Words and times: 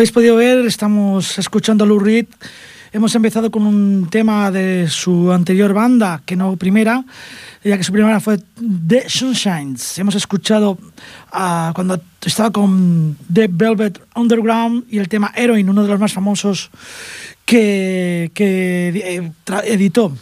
habéis 0.00 0.12
podido 0.12 0.36
ver, 0.36 0.64
estamos 0.64 1.38
escuchando 1.38 1.84
a 1.84 1.86
Lou 1.86 1.98
Reed. 1.98 2.24
Hemos 2.90 3.14
empezado 3.14 3.50
con 3.50 3.66
un 3.66 4.08
tema 4.08 4.50
de 4.50 4.88
su 4.88 5.30
anterior 5.30 5.74
banda, 5.74 6.22
que 6.24 6.36
no 6.36 6.56
primera, 6.56 7.04
ya 7.62 7.76
que 7.76 7.84
su 7.84 7.92
primera 7.92 8.18
fue 8.18 8.38
The 8.88 9.10
Sunshines. 9.10 9.98
Hemos 9.98 10.14
escuchado 10.14 10.78
uh, 11.34 11.74
cuando 11.74 12.00
estaba 12.24 12.50
con 12.50 13.18
The 13.30 13.48
Velvet 13.52 14.00
Underground 14.14 14.84
y 14.88 14.96
el 14.96 15.10
tema 15.10 15.32
Heroin, 15.36 15.68
uno 15.68 15.82
de 15.82 15.90
los 15.90 16.00
más 16.00 16.14
famosos 16.14 16.70
que, 17.44 18.30
que 18.32 18.88
eh, 18.88 19.32
editó. 19.64 20.16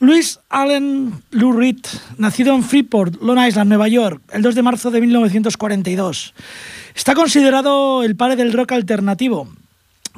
Luis 0.00 0.40
Allen 0.48 1.12
Lou 1.30 1.52
Reed, 1.52 1.76
nacido 2.16 2.54
en 2.54 2.64
Freeport, 2.64 3.20
Long 3.20 3.38
Island, 3.38 3.68
Nueva 3.68 3.86
York, 3.86 4.22
el 4.32 4.40
2 4.40 4.54
de 4.54 4.62
marzo 4.62 4.90
de 4.90 4.98
1942. 4.98 6.32
Está 6.94 7.14
considerado 7.14 8.02
el 8.02 8.16
padre 8.16 8.36
del 8.36 8.54
rock 8.54 8.72
alternativo. 8.72 9.46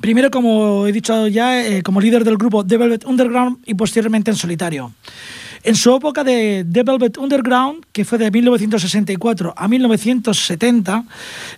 Primero, 0.00 0.30
como 0.30 0.86
he 0.86 0.92
dicho 0.92 1.26
ya, 1.26 1.66
eh, 1.66 1.82
como 1.82 2.00
líder 2.00 2.22
del 2.22 2.36
grupo 2.36 2.64
The 2.64 2.76
Velvet 2.76 3.04
Underground 3.06 3.58
y 3.66 3.74
posteriormente 3.74 4.30
en 4.30 4.36
solitario. 4.36 4.92
En 5.64 5.74
su 5.74 5.96
época 5.96 6.22
de 6.22 6.64
The 6.70 6.84
Velvet 6.84 7.18
Underground, 7.18 7.84
que 7.90 8.04
fue 8.04 8.18
de 8.18 8.30
1964 8.30 9.52
a 9.56 9.66
1970, 9.66 11.04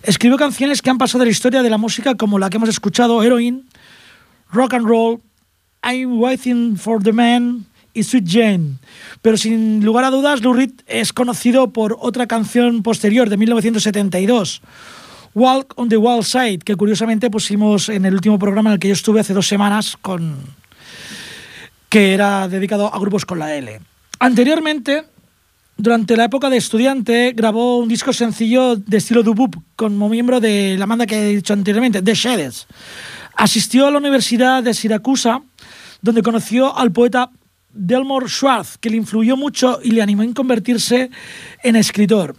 escribió 0.01 0.35
canciones 0.35 0.81
que 0.81 0.89
han 0.89 0.97
pasado 0.97 1.19
de 1.19 1.25
la 1.25 1.31
historia 1.31 1.61
de 1.61 1.69
la 1.69 1.77
música 1.77 2.15
como 2.15 2.39
la 2.39 2.49
que 2.49 2.57
hemos 2.57 2.69
escuchado, 2.69 3.21
Heroin, 3.21 3.67
Rock 4.51 4.73
and 4.73 4.87
Roll, 4.87 5.21
I'm 5.83 6.19
Waiting 6.19 6.75
for 6.75 7.03
the 7.03 7.13
Man 7.13 7.67
y 7.95 8.03
Sweet 8.03 8.25
Jane. 8.27 8.73
Pero 9.21 9.37
sin 9.37 9.83
lugar 9.83 10.03
a 10.03 10.11
dudas, 10.11 10.41
Lou 10.41 10.53
Reed 10.53 10.71
es 10.85 11.13
conocido 11.13 11.73
por 11.73 11.97
otra 11.99 12.27
canción 12.27 12.83
posterior 12.83 13.29
de 13.29 13.37
1972, 13.37 14.61
Walk 15.33 15.73
on 15.77 15.89
the 15.89 15.97
Wild 15.97 16.23
Side, 16.23 16.59
que 16.59 16.75
curiosamente 16.75 17.31
pusimos 17.31 17.89
en 17.89 18.05
el 18.05 18.13
último 18.13 18.37
programa 18.37 18.69
en 18.69 18.73
el 18.75 18.79
que 18.79 18.89
yo 18.89 18.93
estuve 18.93 19.21
hace 19.21 19.33
dos 19.33 19.47
semanas, 19.47 19.97
con... 20.01 20.35
que 21.89 22.13
era 22.13 22.47
dedicado 22.47 22.93
a 22.93 22.99
grupos 22.99 23.25
con 23.25 23.39
la 23.39 23.55
L. 23.55 23.79
Anteriormente, 24.19 25.03
durante 25.77 26.15
la 26.15 26.25
época 26.25 26.49
de 26.49 26.57
estudiante, 26.57 27.33
grabó 27.35 27.79
un 27.79 27.89
disco 27.89 28.13
sencillo 28.13 28.77
de 28.77 28.97
estilo 28.97 29.23
dubub 29.23 29.61
como 29.75 30.07
miembro 30.07 30.39
de 30.39 30.77
la 30.77 30.85
banda 30.85 31.05
que 31.05 31.17
he 31.17 31.35
dicho 31.35 31.51
anteriormente, 31.53 32.01
The 32.01 32.13
Shades. 32.13 32.67
Asistió 33.35 33.87
a 33.87 33.91
la 33.91 33.97
Universidad 33.97 34.63
de 34.63 34.73
Siracusa, 34.73 35.41
donde 36.01 36.21
conoció 36.21 36.77
al 36.77 36.93
poeta 36.93 37.29
Delmore 37.75 38.27
Schwartz, 38.27 38.77
que 38.77 38.89
le 38.89 38.97
influyó 38.97 39.37
mucho 39.37 39.79
y 39.83 39.91
le 39.91 40.01
animó 40.01 40.23
a 40.23 40.33
convertirse 40.33 41.11
en 41.61 41.75
escritor. 41.75 42.35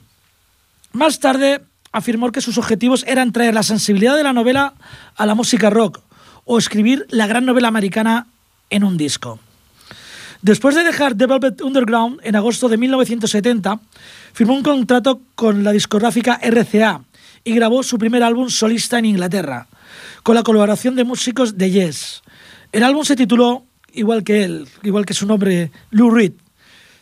Más 0.92 1.20
tarde 1.20 1.62
afirmó 1.92 2.32
que 2.32 2.40
sus 2.40 2.58
objetivos 2.58 3.04
eran 3.06 3.32
traer 3.32 3.54
la 3.54 3.62
sensibilidad 3.62 4.16
de 4.16 4.22
la 4.22 4.32
novela 4.32 4.74
a 5.14 5.26
la 5.26 5.34
música 5.34 5.70
rock 5.70 6.00
o 6.44 6.58
escribir 6.58 7.06
la 7.10 7.26
gran 7.26 7.44
novela 7.44 7.68
americana 7.68 8.26
en 8.70 8.84
un 8.84 8.96
disco. 8.96 9.38
Después 10.42 10.74
de 10.74 10.84
dejar 10.84 11.16
The 11.16 11.26
Velvet 11.26 11.60
Underground 11.60 12.20
en 12.22 12.36
agosto 12.36 12.68
de 12.68 12.76
1970, 12.76 13.80
firmó 14.32 14.54
un 14.54 14.62
contrato 14.62 15.20
con 15.34 15.64
la 15.64 15.72
discográfica 15.72 16.38
RCA 16.42 17.02
y 17.44 17.54
grabó 17.54 17.82
su 17.82 17.98
primer 17.98 18.22
álbum 18.22 18.50
solista 18.50 18.98
en 18.98 19.06
Inglaterra, 19.06 19.66
con 20.22 20.34
la 20.34 20.42
colaboración 20.42 20.96
de 20.96 21.04
músicos 21.04 21.56
de 21.56 21.70
Yes. 21.70 22.22
El 22.72 22.84
álbum 22.84 23.04
se 23.04 23.16
tituló, 23.16 23.64
igual 23.96 24.22
que 24.22 24.44
él, 24.44 24.68
igual 24.82 25.04
que 25.04 25.14
su 25.14 25.26
nombre, 25.26 25.70
Lou 25.90 26.10
Reed, 26.10 26.32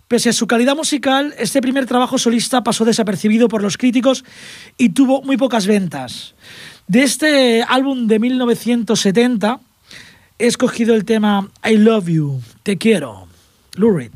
Pese 0.06 0.28
a 0.28 0.32
su 0.34 0.46
calidad 0.46 0.76
musical, 0.76 1.34
este 1.38 1.62
primer 1.62 1.86
trabajo 1.86 2.18
solista 2.18 2.62
pasó 2.62 2.84
desapercibido 2.84 3.48
por 3.48 3.62
los 3.62 3.78
críticos 3.78 4.22
y 4.76 4.90
tuvo 4.90 5.22
muy 5.22 5.38
pocas 5.38 5.66
ventas. 5.66 6.34
De 6.86 7.02
este 7.02 7.62
álbum 7.62 8.06
de 8.06 8.18
1970 8.18 9.60
he 10.38 10.46
escogido 10.46 10.94
el 10.94 11.06
tema 11.06 11.48
I 11.64 11.78
Love 11.78 12.08
You, 12.08 12.42
Te 12.62 12.76
Quiero, 12.76 13.28
Lou 13.76 13.96
Reed. 13.96 14.12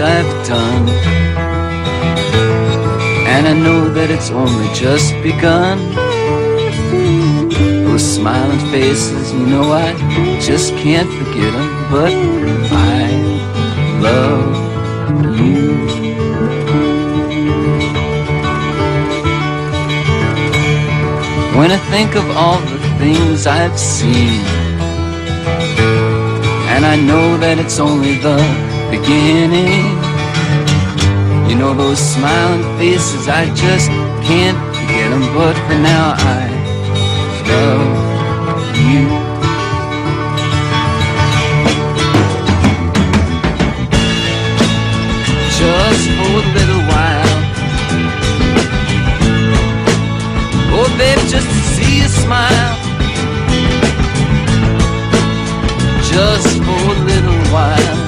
I've 0.00 0.46
done. 0.46 0.88
And 3.26 3.46
I 3.46 3.52
know 3.52 3.88
that 3.92 4.10
it's 4.10 4.30
only 4.30 4.68
just 4.74 5.12
begun. 5.22 5.78
Those 7.84 8.14
smiling 8.16 8.58
faces, 8.70 9.32
you 9.32 9.46
know 9.46 9.72
I 9.72 9.92
just 10.40 10.72
can't 10.74 11.08
forget 11.08 11.52
them 11.52 11.90
But 11.92 12.12
I 12.72 13.10
love 14.06 15.38
you 15.38 15.74
When 21.58 21.70
I 21.70 21.78
think 21.92 22.16
of 22.16 22.28
all 22.36 22.58
the 22.58 22.78
things 22.98 23.46
I've 23.46 23.78
seen 23.78 24.42
and 26.74 26.84
I 26.84 26.96
know 26.96 27.36
that 27.38 27.60
it's 27.60 27.78
only 27.78 28.18
the 28.18 28.73
beginning. 28.98 29.86
You 31.48 31.56
know 31.56 31.74
those 31.74 31.98
smiling 31.98 32.62
faces, 32.78 33.28
I 33.28 33.46
just 33.54 33.88
can't 34.28 34.58
forget 34.68 35.10
them. 35.10 35.24
But 35.34 35.56
for 35.66 35.78
now, 35.92 36.14
I 36.16 36.44
love 37.50 38.76
you. 38.90 39.04
Just 45.58 46.04
for 46.16 46.30
a 46.40 46.46
little 46.56 46.82
while. 46.92 47.36
Oh, 50.76 50.88
baby, 50.98 51.22
just 51.28 51.48
to 51.54 51.60
see 51.74 52.02
you 52.02 52.08
smile. 52.08 52.84
just 56.14 56.58
for 56.62 56.80
a 56.94 57.04
little 57.10 57.40
while. 57.52 58.03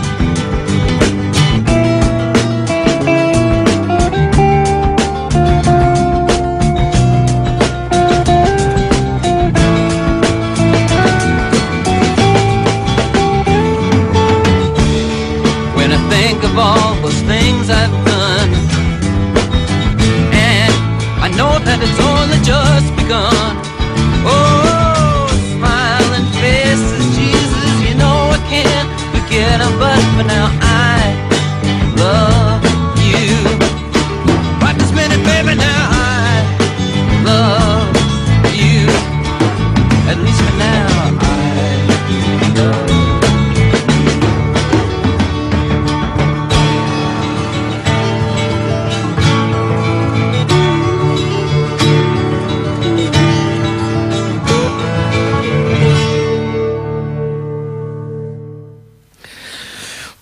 now 30.24 30.65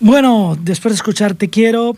Bueno, 0.04 0.54
después 0.60 0.92
de 0.92 0.96
escuchar 0.96 1.34
Te 1.34 1.48
Quiero, 1.48 1.96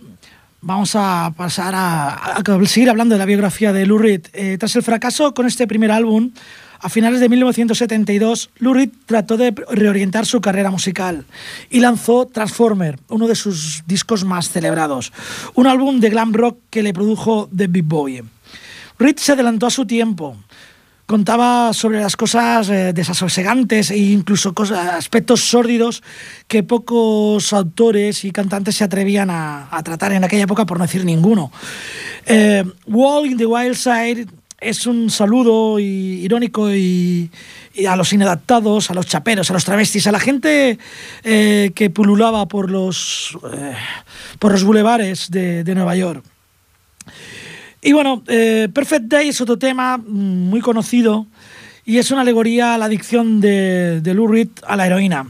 vamos 0.60 0.92
a 0.94 1.34
pasar 1.36 1.74
a, 1.74 2.40
seguir 2.66 2.88
hablando 2.88 3.16
de 3.16 3.18
la 3.18 3.24
biografía 3.24 3.72
de 3.72 3.84
Lou 3.84 3.98
Reed. 3.98 4.28
Eh, 4.32 4.58
tras 4.60 4.76
el 4.76 4.84
fracaso 4.84 5.34
con 5.34 5.44
este 5.44 5.66
primer 5.66 5.90
álbum, 5.90 6.30
a 6.78 6.88
finales 6.88 7.18
de 7.18 7.28
1972, 7.28 8.50
Lou 8.58 8.74
Reed 8.74 8.90
trató 9.06 9.36
de 9.36 9.52
reorientar 9.72 10.24
su 10.24 10.40
carrera 10.40 10.70
musical 10.70 11.26
y 11.68 11.80
lanzó 11.80 12.26
Transformer, 12.26 13.00
uno 13.08 13.26
de 13.26 13.34
sus 13.34 13.82
discos 13.88 14.24
más 14.24 14.50
celebrados, 14.50 15.12
un 15.56 15.66
álbum 15.66 15.98
de 15.98 16.10
glam 16.10 16.32
rock 16.32 16.60
que 16.70 16.84
le 16.84 16.94
produjo 16.94 17.48
David 17.50 17.84
Bowie. 17.86 18.24
Reed 19.00 19.16
se 19.16 19.32
adelantó 19.32 19.66
a 19.66 19.70
su 19.70 19.84
tiempo, 19.84 20.36
contaba 21.06 21.72
sobre 21.72 22.00
las 22.00 22.16
cosas 22.16 22.68
eh, 22.68 22.92
desasosegantes 22.92 23.90
e 23.90 23.98
incluso 23.98 24.52
aspectos 24.74 25.40
sórdidos 25.48 26.02
que 26.48 26.62
pocos 26.62 27.52
autores 27.52 28.24
y 28.24 28.32
cantantes 28.32 28.76
se 28.76 28.84
atrevían 28.84 29.30
a, 29.30 29.68
tratar 29.84 30.12
en 30.12 30.24
aquella 30.24 30.44
época, 30.44 30.66
por 30.66 30.78
no 30.78 30.84
decir 30.84 31.04
ninguno. 31.04 31.52
Eh, 32.26 32.64
Wall 32.86 33.26
in 33.26 33.36
the 33.36 33.46
Wild 33.46 33.76
Side 33.76 34.26
es 34.60 34.86
un 34.86 35.10
saludo 35.10 35.78
irónico 35.78 36.74
y, 36.74 37.30
a 37.86 37.94
los 37.94 38.12
inadaptados, 38.12 38.90
a 38.90 38.94
los 38.94 39.06
chaperos, 39.06 39.50
a 39.50 39.52
los 39.52 39.64
travestis, 39.64 40.06
a 40.06 40.12
la 40.12 40.18
gente 40.18 40.78
eh, 41.22 41.70
que 41.74 41.90
pululaba 41.90 42.46
por 42.48 42.70
los, 42.70 43.38
por 44.38 44.52
los 44.52 44.64
bulevares 44.64 45.30
de 45.30 45.74
Nueva 45.74 45.94
York. 45.94 46.24
Y 47.82 47.92
bueno, 47.92 48.22
eh, 48.26 48.68
Perfect 48.72 49.04
Day 49.06 49.28
es 49.28 49.40
otro 49.40 49.58
tema 49.58 49.98
mm, 49.98 50.02
muy 50.02 50.60
conocido 50.60 51.26
y 51.84 51.98
es 51.98 52.10
una 52.10 52.22
alegoría 52.22 52.74
a 52.74 52.78
la 52.78 52.86
adicción 52.86 53.40
de, 53.40 54.00
de 54.00 54.14
Lou 54.14 54.26
Reed 54.26 54.48
a 54.66 54.76
la 54.76 54.86
heroína. 54.86 55.26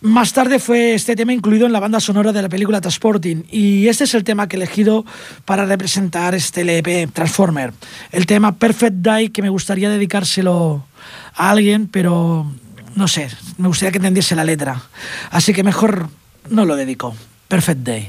Más 0.00 0.32
tarde 0.32 0.58
fue 0.58 0.94
este 0.94 1.16
tema 1.16 1.32
incluido 1.32 1.66
en 1.66 1.72
la 1.72 1.80
banda 1.80 2.00
sonora 2.00 2.30
de 2.32 2.42
la 2.42 2.48
película 2.48 2.80
Transporting 2.80 3.44
y 3.50 3.88
este 3.88 4.04
es 4.04 4.14
el 4.14 4.24
tema 4.24 4.46
que 4.46 4.56
he 4.56 4.58
elegido 4.58 5.06
para 5.44 5.64
representar 5.64 6.34
este 6.34 6.60
LP 6.60 7.08
Transformer. 7.12 7.72
El 8.12 8.26
tema 8.26 8.56
Perfect 8.56 8.96
Day 8.96 9.30
que 9.30 9.40
me 9.40 9.48
gustaría 9.48 9.88
dedicárselo 9.88 10.86
a 11.34 11.50
alguien, 11.50 11.88
pero 11.88 12.46
no 12.94 13.08
sé, 13.08 13.28
me 13.56 13.68
gustaría 13.68 13.90
que 13.90 13.98
entendiese 13.98 14.36
la 14.36 14.44
letra. 14.44 14.82
Así 15.30 15.54
que 15.54 15.64
mejor 15.64 16.08
no 16.50 16.66
lo 16.66 16.76
dedico. 16.76 17.16
Perfect 17.48 17.80
Day. 17.80 18.08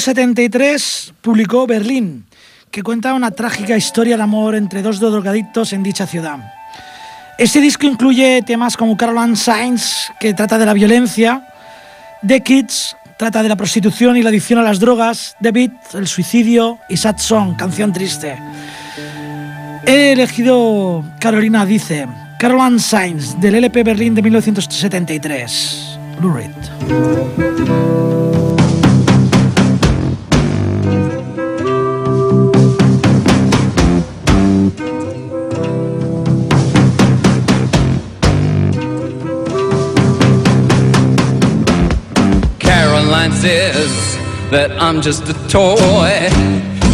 1973 0.00 1.12
publicó 1.20 1.66
Berlín, 1.66 2.24
que 2.70 2.82
cuenta 2.82 3.12
una 3.12 3.32
trágica 3.32 3.76
historia 3.76 4.16
de 4.16 4.22
amor 4.22 4.54
entre 4.54 4.80
dos 4.80 4.98
drogadictos 4.98 5.74
en 5.74 5.82
dicha 5.82 6.06
ciudad. 6.06 6.38
Este 7.36 7.60
disco 7.60 7.86
incluye 7.86 8.40
temas 8.40 8.78
como 8.78 8.96
Caroline 8.96 9.36
Sainz, 9.36 10.10
que 10.18 10.32
trata 10.32 10.56
de 10.56 10.64
la 10.64 10.72
violencia, 10.72 11.46
The 12.26 12.40
Kids, 12.40 12.96
trata 13.18 13.42
de 13.42 13.50
la 13.50 13.56
prostitución 13.56 14.16
y 14.16 14.22
la 14.22 14.30
adicción 14.30 14.58
a 14.58 14.62
las 14.62 14.80
drogas, 14.80 15.36
The 15.42 15.52
Beat, 15.52 15.94
el 15.94 16.08
suicidio 16.08 16.78
y 16.88 16.96
Sad 16.96 17.18
Song, 17.18 17.56
canción 17.56 17.92
triste. 17.92 18.38
He 19.86 20.12
elegido 20.12 21.04
Carolina 21.20 21.66
Dice, 21.66 22.08
Caroline 22.38 22.78
Sainz, 22.78 23.38
del 23.38 23.56
LP 23.56 23.82
Berlín 23.82 24.14
de 24.14 24.22
1973. 24.22 25.98
Lou 26.22 26.38
says 26.38 28.39
that 44.50 44.72
I'm 44.80 45.00
just 45.00 45.22
a 45.28 45.34
toy. 45.48 46.28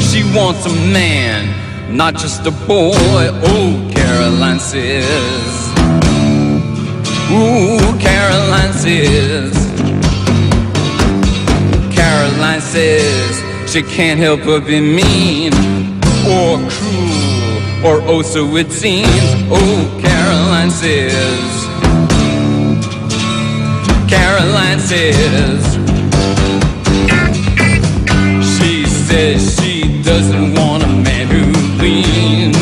She 0.01 0.23
wants 0.37 0.67
a 0.67 0.75
man, 0.93 1.97
not 1.97 2.15
just 2.15 2.47
a 2.47 2.51
boy. 2.51 2.95
Oh, 2.95 3.91
Caroline 3.95 4.61
says. 4.61 5.73
Ooh, 7.33 7.99
Caroline 7.99 8.73
says. 8.73 9.55
Caroline 11.95 12.61
says 12.61 13.71
she 13.71 13.83
can't 13.83 14.21
help 14.21 14.41
but 14.45 14.67
be 14.67 14.81
mean 14.81 15.53
or 16.29 16.57
cruel 16.71 17.27
or 17.85 18.01
oh 18.09 18.23
so 18.23 18.57
it 18.57 18.71
seems. 18.71 19.09
Oh, 19.51 19.99
Caroline 20.01 20.71
says. 20.71 21.67
Caroline 24.09 24.81
says. 24.81 25.66
Says 29.09 29.57
she 29.61 30.03
doesn't 30.03 30.55
want 30.55 30.83
a 30.83 30.89
man 30.89 31.27
who 31.29 31.45
leans. 31.81 32.57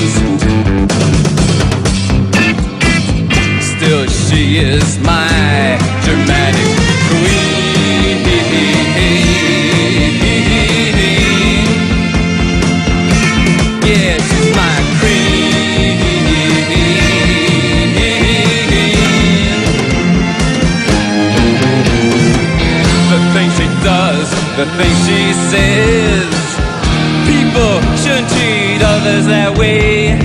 Still, 3.72 4.06
she 4.06 4.58
is 4.58 4.98
my 4.98 5.78
dramatic 6.04 6.70
queen. 7.08 8.18
Yeah, 13.88 14.16
she's 14.28 14.50
my 14.60 14.76
queen. 15.00 15.94
The 23.12 23.20
things 23.32 23.52
she 23.56 23.66
does, 23.82 24.28
the 24.58 24.66
things 24.76 24.98
she 25.06 25.32
says 25.50 26.23
people 27.54 27.80
shouldn't 28.02 28.28
treat 28.34 28.82
others 28.82 29.26
that 29.26 29.54
way. 29.54 30.18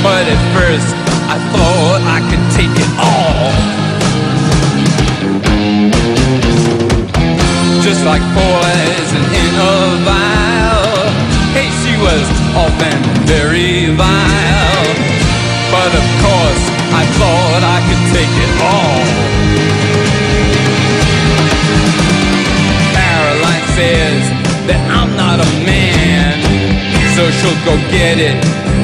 But 0.00 0.24
at 0.24 0.40
first, 0.56 0.88
I 1.28 1.36
thought 1.52 2.00
I 2.08 2.20
could 2.28 2.44
take 2.56 2.72
it 2.72 2.92
all. 2.96 3.52
Just 7.84 8.02
like 8.08 8.24
poison 8.32 9.24
in 9.28 9.52
a 9.60 9.76
vial. 10.08 11.12
Hey, 11.52 11.68
she 11.84 11.94
was 12.00 12.24
often 12.56 12.96
very 13.28 13.92
vile. 13.92 14.88
But 15.68 15.92
of 15.92 16.06
course, 16.24 16.64
I 16.96 17.04
thought 17.20 17.60
I 17.60 17.78
could 17.84 18.04
take 18.16 18.34
it 18.40 18.52
all. 18.72 19.04
Caroline 22.96 23.66
says 23.76 24.11
that 24.68 24.82
I'm 24.90 25.10
not 25.16 25.38
a 25.40 25.48
man. 25.66 26.38
So 27.16 27.28
she'll 27.38 27.60
go 27.64 27.76
get 27.90 28.16
it, 28.18 28.36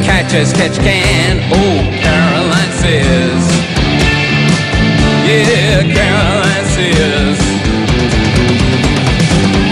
catch 0.05 0.35
as 0.35 0.53
catch 0.53 0.77
can. 0.79 1.41
Oh, 1.53 1.81
Caroline 2.03 2.73
says. 2.83 3.45
Yeah, 5.29 5.85
Caroline 5.89 6.67
says. 6.77 7.39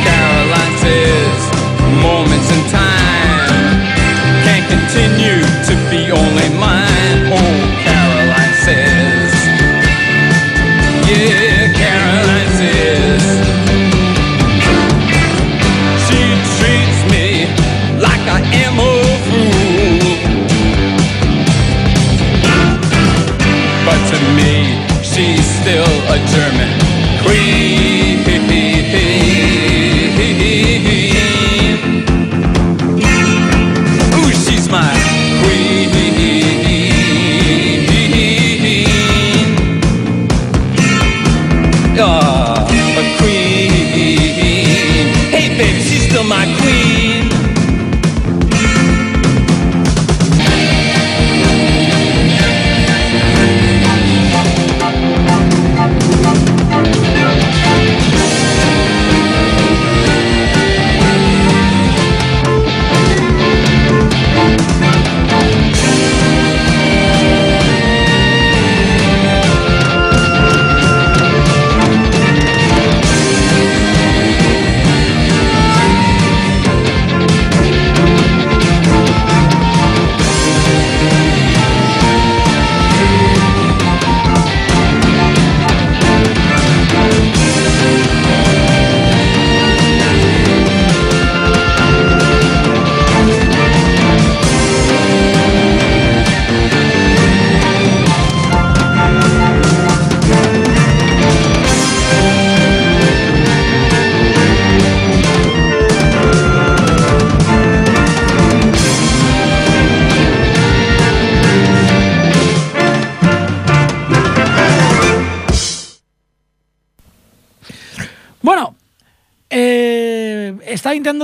Caroline 0.06 0.76
says, 0.84 1.40
moments 2.00 2.48
in 2.52 2.62
time 2.72 3.76
can't 4.44 4.66
continue 4.68 5.35
still 25.66 25.82
a 25.82 26.16
German 26.28 26.55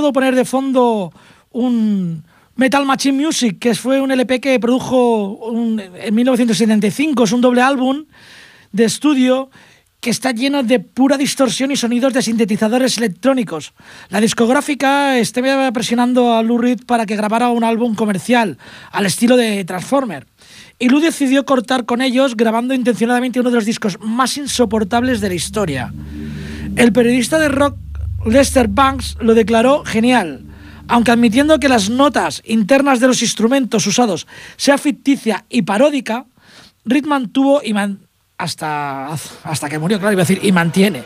intentando 0.03 0.13
poner 0.13 0.35
de 0.35 0.45
fondo 0.45 1.13
un 1.53 2.25
Metal 2.57 2.85
Machine 2.85 3.25
Music, 3.25 3.59
que 3.59 3.75
fue 3.75 4.01
un 4.01 4.11
LP 4.11 4.41
que 4.41 4.59
produjo 4.59 5.39
en 5.53 6.15
1975. 6.15 7.25
Es 7.25 7.33
un 7.33 7.41
doble 7.41 7.63
álbum 7.63 8.05
de 8.73 8.85
estudio 8.85 9.51
que 10.01 10.11
está 10.11 10.33
lleno 10.33 10.65
de 10.65 10.81
pura 10.81 11.17
distorsión 11.17 11.71
y 11.71 11.77
sonidos 11.77 12.13
de 12.13 12.23
sintetizadores 12.23 12.99
electrónicos. 12.99 13.73
La 14.09 14.21
discográfica 14.21 15.17
estaba 15.19 15.71
presionando 15.71 16.35
a 16.35 16.43
Lou 16.43 16.59
Reed 16.59 16.81
para 16.85 17.07
que 17.07 17.15
grabara 17.15 17.51
un 17.51 17.63
álbum 17.63 17.95
comercial 17.95 18.59
al 18.91 19.07
estilo 19.07 19.37
de 19.37 19.65
Transformer. 19.65 20.27
Y 20.81 20.89
Lou 20.89 21.01
decidió 21.01 21.45
cortar 21.45 21.85
con 21.85 22.03
ellos, 22.03 22.35
grabando 22.35 22.75
intencionadamente 22.75 23.39
uno 23.39 23.51
de 23.51 23.57
los 23.57 23.65
discos 23.65 23.99
más 24.01 24.37
insoportables 24.37 25.21
de 25.21 25.29
la 25.29 25.35
historia. 25.35 25.95
El 26.75 26.93
periodista 26.93 27.39
de 27.39 27.49
rock 27.49 27.77
Lester 28.25 28.69
Banks 28.69 29.17
lo 29.21 29.35
declaró 29.35 29.85
genial. 29.85 30.45
Aunque 30.89 31.11
admitiendo 31.11 31.59
que 31.59 31.69
las 31.69 31.91
notas 31.91 32.43
internas 32.45 33.01
de 33.01 33.07
los 33.07 33.23
instrumentos 33.23 33.87
usados 33.87 34.27
sea 34.57 34.79
ficticia 34.79 35.45
y 35.49 35.63
paródica, 35.63 36.27
Ritman 36.85 37.31
tuvo 37.31 37.63
y 37.63 37.75
hasta, 38.39 39.09
hasta 39.45 39.69
que 39.69 39.79
murió, 39.79 39.99
claro, 39.99 40.13
iba 40.13 40.23
a 40.23 40.27
decir, 40.27 40.41
y 40.43 40.51
mantiene. 40.51 41.05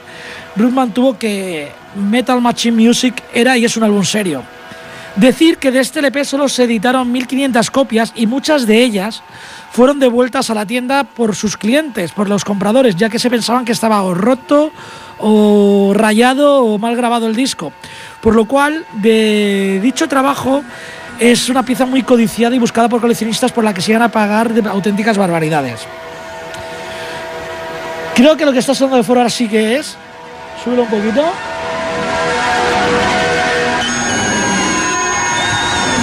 Ritman 0.56 0.92
tuvo 0.94 1.18
que 1.18 1.70
Metal 1.94 2.40
Machine 2.40 2.82
Music 2.82 3.22
era 3.32 3.58
y 3.58 3.64
es 3.64 3.76
un 3.76 3.84
álbum 3.84 4.04
serio. 4.04 4.42
Decir 5.16 5.56
que 5.56 5.70
de 5.70 5.80
este 5.80 6.00
LP 6.00 6.24
solo 6.24 6.48
se 6.48 6.64
editaron 6.64 7.10
1500 7.10 7.70
copias 7.70 8.12
y 8.16 8.26
muchas 8.26 8.66
de 8.66 8.82
ellas 8.82 9.22
fueron 9.72 9.98
devueltas 9.98 10.50
a 10.50 10.54
la 10.54 10.66
tienda 10.66 11.04
por 11.04 11.34
sus 11.34 11.56
clientes, 11.56 12.12
por 12.12 12.28
los 12.28 12.44
compradores, 12.44 12.96
ya 12.96 13.08
que 13.08 13.18
se 13.18 13.30
pensaban 13.30 13.64
que 13.64 13.72
estaba 13.72 14.02
roto 14.14 14.72
o 15.18 15.92
rayado 15.94 16.64
o 16.64 16.78
mal 16.78 16.96
grabado 16.96 17.26
el 17.26 17.36
disco. 17.36 17.72
Por 18.20 18.34
lo 18.34 18.46
cual, 18.46 18.84
de 18.94 19.80
dicho 19.82 20.08
trabajo 20.08 20.62
es 21.18 21.48
una 21.48 21.62
pieza 21.62 21.86
muy 21.86 22.02
codiciada 22.02 22.54
y 22.54 22.58
buscada 22.58 22.88
por 22.88 23.00
coleccionistas 23.00 23.52
por 23.52 23.64
la 23.64 23.72
que 23.72 23.80
se 23.80 23.94
a 23.94 24.08
pagar 24.08 24.52
de 24.52 24.68
auténticas 24.68 25.16
barbaridades. 25.16 25.80
Creo 28.14 28.36
que 28.36 28.44
lo 28.44 28.52
que 28.52 28.58
está 28.58 28.74
sonando 28.74 28.96
de 28.96 29.02
fuera 29.02 29.22
ahora 29.22 29.30
sí 29.30 29.48
que 29.48 29.76
es. 29.76 29.96
Súbelo 30.62 30.82
un 30.82 30.88
poquito. 30.88 31.22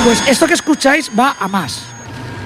Pues 0.03 0.23
esto 0.27 0.45
que 0.47 0.53
escucháis 0.53 1.09
va 1.17 1.35
a 1.39 1.47
más. 1.47 1.83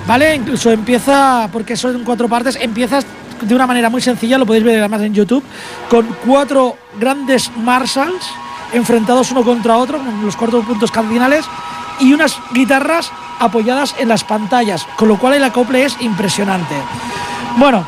¿Vale? 0.06 0.36
Incluso 0.36 0.72
empieza, 0.72 1.50
porque 1.52 1.76
son 1.76 2.06
cuatro 2.06 2.30
partes, 2.30 2.58
empieza 2.62 3.00
de 3.42 3.56
una 3.56 3.68
manera 3.68 3.90
muy 3.90 4.02
sencilla, 4.02 4.38
lo 4.38 4.46
podéis 4.46 4.64
ver 4.64 4.80
además 4.80 5.02
en 5.02 5.14
YouTube, 5.14 5.44
con 5.90 6.06
cuatro 6.26 6.78
grandes 7.00 7.52
Marshalls 7.58 8.26
enfrentados 8.74 9.32
uno 9.32 9.44
contra 9.44 9.78
otro, 9.78 9.98
con 9.98 10.26
los 10.26 10.36
cuatro 10.36 10.62
puntos 10.62 10.92
cardinales, 10.92 11.46
y 12.00 12.14
unas 12.14 12.38
guitarras 12.54 13.12
apoyadas 13.40 13.96
en 14.00 14.10
las 14.10 14.24
pantallas, 14.24 14.86
con 14.98 15.08
lo 15.08 15.18
cual 15.18 15.36
el 15.36 15.44
acople 15.44 15.84
es 15.84 15.96
impresionante. 16.02 16.76
Bueno, 17.58 17.86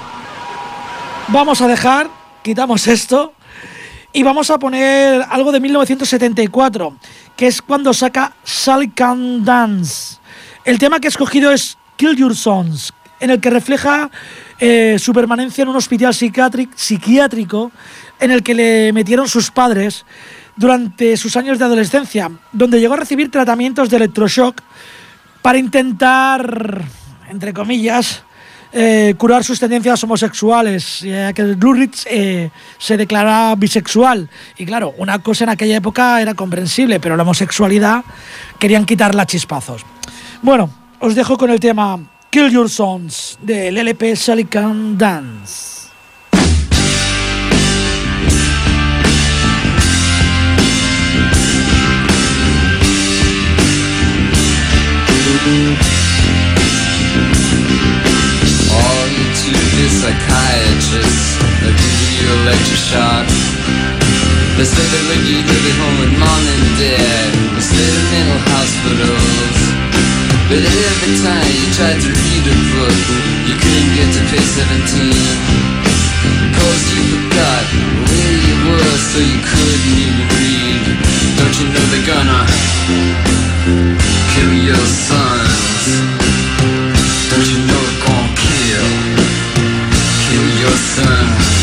vamos 1.28 1.62
a 1.62 1.68
dejar, 1.68 2.10
quitamos 2.42 2.88
esto 2.88 3.34
y 4.12 4.24
vamos 4.24 4.50
a 4.50 4.58
poner 4.58 5.24
algo 5.30 5.52
de 5.52 5.60
1974, 5.60 6.96
que 7.36 7.48
es 7.48 7.62
cuando 7.62 7.94
saca 7.94 8.34
Sally 8.44 8.90
Can 8.90 9.46
Dance. 9.46 10.18
El 10.66 10.80
tema 10.80 11.00
que 11.00 11.08
he 11.08 11.10
escogido 11.10 11.52
es 11.52 11.78
Kill 11.98 12.16
Your 12.16 12.36
Sons, 12.36 12.94
en 13.20 13.30
el 13.30 13.40
que 13.40 13.50
refleja 13.50 14.10
eh, 14.60 14.98
su 15.00 15.14
permanencia 15.14 15.62
en 15.62 15.70
un 15.70 15.76
hospital 15.78 16.14
psiquiátrico 16.14 17.72
en 18.20 18.32
el 18.32 18.44
que 18.44 18.54
le 18.54 18.94
metieron 18.94 19.28
sus 19.28 19.52
padres 19.52 20.06
durante 20.56 21.16
sus 21.16 21.38
años 21.38 21.58
de 21.58 21.66
adolescencia, 21.66 22.30
donde 22.52 22.80
llegó 22.80 22.96
a 22.96 22.98
recibir 22.98 23.32
tratamientos 23.32 23.90
de 23.90 23.96
electroshock 23.96 24.62
para 25.42 25.58
intentar, 25.58 26.84
entre 27.30 27.54
comillas, 27.54 28.24
eh, 28.74 29.16
curar 29.18 29.44
sus 29.44 29.60
tendencias 29.60 30.04
homosexuales, 30.04 31.00
ya 31.00 31.34
que 31.34 31.44
Luritz 31.44 32.06
eh, 32.08 32.52
se 32.78 32.98
declaraba 32.98 33.56
bisexual. 33.56 34.30
Y 34.58 34.66
claro, 34.66 34.94
una 34.98 35.20
cosa 35.20 35.46
en 35.46 35.52
aquella 35.52 35.78
época 35.78 36.22
era 36.22 36.34
comprensible, 36.34 37.00
pero 37.00 37.16
la 37.16 37.24
homosexualidad 37.24 38.04
querían 38.60 38.86
quitarla 38.86 39.26
chispazos. 39.26 39.86
Bueno, 40.42 40.70
os 41.00 41.16
dejo 41.16 41.38
con 41.38 41.50
el 41.50 41.60
tema 41.60 41.98
Kill 42.32 42.52
Your 42.52 42.70
Sons 42.70 43.38
del 43.42 43.76
LP 43.78 44.16
Sally 44.16 44.46
Can 44.46 44.96
Dance. 44.96 45.68
The 59.80 59.88
psychiatrist, 59.88 61.40
they 61.62 61.72
give 61.72 62.00
you 62.20 62.28
electroshock. 62.44 63.26
They 64.58 64.66
say 64.66 64.86
they 64.92 65.04
look 65.08 65.24
you 65.26 65.40
to 65.42 65.56
be 65.64 65.72
home 65.80 65.98
with 66.02 66.14
mom 66.20 66.44
and 66.46 66.78
dad, 66.78 67.32
instead 67.56 67.94
of 67.96 68.04
mental 68.12 68.40
hospitals. 68.52 69.69
But 70.50 70.66
every 70.66 71.14
time 71.22 71.46
you 71.46 71.70
tried 71.78 72.02
to 72.02 72.10
read 72.10 72.46
a 72.50 72.58
book, 72.74 72.98
you 73.46 73.54
couldn't 73.54 73.94
get 73.94 74.10
to 74.18 74.22
page 74.34 74.50
17. 74.58 75.14
Cause 76.58 76.84
you 76.90 77.06
forgot 77.06 77.66
where 78.10 78.34
you 78.34 78.56
were, 78.66 78.98
so 79.14 79.22
you 79.22 79.38
couldn't 79.46 79.86
even 79.94 80.26
read. 80.42 80.82
Don't 81.38 81.54
you 81.54 81.70
know 81.70 81.86
they're 81.94 82.02
gonna 82.02 82.42
kill 84.34 84.54
your 84.66 84.86
sons? 84.90 85.86
Don't 87.30 87.46
you 87.46 87.60
know 87.70 87.82
they're 87.86 88.02
gonna 88.10 88.34
kill, 88.42 88.90
kill 90.34 90.48
your 90.66 90.78
sons? 90.98 91.59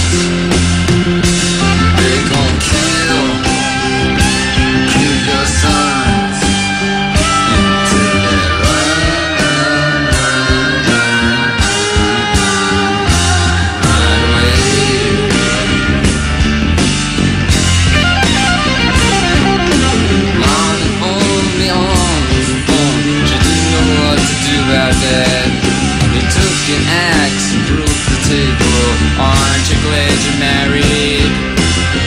Axe 26.88 27.54
broke 27.68 28.02
the 28.10 28.18
table 28.26 28.82
Aren't 29.18 29.66
you 29.70 29.78
glad 29.82 30.16
you're 30.24 30.40
married? 30.40 31.32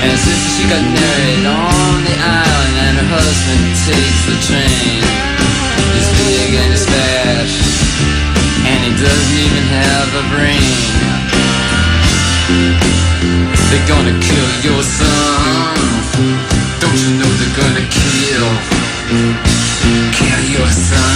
And 0.04 0.16
since 0.16 0.44
she 0.56 0.64
got 0.70 0.84
married 0.84 1.46
on 1.46 1.96
the 2.08 2.16
island 2.16 2.76
And 2.88 2.96
her 3.04 3.10
husband 3.20 3.64
takes 3.88 4.22
the 4.28 4.38
train 4.48 5.02
He's 5.96 6.10
big 6.20 6.50
and 6.56 6.70
he's 6.72 6.86
fat 6.88 7.50
And 8.64 8.80
he 8.86 8.92
doesn't 8.96 9.38
even 9.40 9.66
have 9.76 10.10
a 10.16 10.24
brain. 10.34 10.80
They're 13.70 13.88
gonna 13.88 14.18
kill 14.20 14.50
your 14.64 14.82
son. 14.84 15.76
Don't 16.80 16.98
you 16.98 17.12
know 17.20 17.32
they're 17.40 17.58
gonna 17.58 17.86
kill 17.90 18.48
Kill 20.14 20.42
your 20.54 20.70
sons 20.70 21.09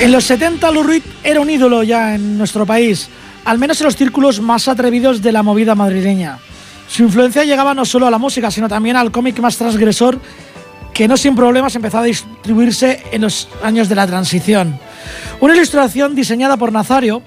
En 0.00 0.12
los 0.12 0.24
70 0.24 0.70
Lou 0.70 0.84
Reed 0.84 1.02
era 1.24 1.40
un 1.40 1.50
ídolo 1.50 1.82
ya 1.82 2.14
en 2.14 2.38
nuestro 2.38 2.64
país, 2.64 3.08
al 3.44 3.58
menos 3.58 3.80
en 3.80 3.86
los 3.86 3.96
círculos 3.96 4.40
más 4.40 4.68
atrevidos 4.68 5.20
de 5.20 5.32
la 5.32 5.42
movida 5.42 5.74
madrileña. 5.74 6.38
Su 6.88 7.02
influencia 7.02 7.42
llegaba 7.42 7.74
no 7.74 7.84
solo 7.84 8.06
a 8.06 8.10
la 8.10 8.18
música, 8.18 8.48
sino 8.52 8.68
también 8.68 8.94
al 8.94 9.10
cómic 9.10 9.40
más 9.40 9.56
transgresor 9.56 10.20
que 10.94 11.08
no 11.08 11.16
sin 11.16 11.34
problemas 11.34 11.74
empezó 11.74 11.98
a 11.98 12.04
distribuirse 12.04 13.02
en 13.10 13.22
los 13.22 13.48
años 13.60 13.88
de 13.88 13.96
la 13.96 14.06
transición. 14.06 14.78
Una 15.40 15.56
ilustración 15.56 16.14
diseñada 16.14 16.56
por 16.56 16.70
Nazario 16.70 17.20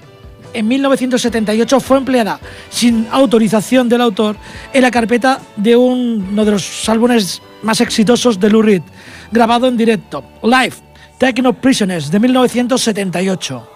en 0.54 0.66
1978 0.66 1.78
fue 1.78 1.98
empleada 1.98 2.40
sin 2.70 3.06
autorización 3.10 3.90
del 3.90 4.00
autor 4.00 4.36
en 4.72 4.80
la 4.80 4.90
carpeta 4.90 5.40
de 5.56 5.76
uno 5.76 6.44
de 6.44 6.50
los 6.50 6.88
álbumes 6.88 7.42
más 7.62 7.82
exitosos 7.82 8.40
de 8.40 8.48
Lou 8.48 8.62
Reed, 8.62 8.82
grabado 9.30 9.68
en 9.68 9.76
directo, 9.76 10.24
Live, 10.42 10.91
Taking 11.22 11.54
Prisoners, 11.54 12.10
de 12.10 12.18
1978. 12.18 13.68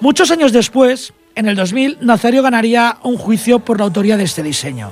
Muchos 0.00 0.28
años 0.32 0.50
después, 0.50 1.12
en 1.36 1.46
el 1.46 1.54
2000, 1.54 1.98
Nazario 2.00 2.42
ganaría 2.42 2.96
un 3.04 3.16
juicio 3.16 3.60
por 3.60 3.78
la 3.78 3.84
autoría 3.84 4.16
de 4.16 4.24
este 4.24 4.42
diseño. 4.42 4.90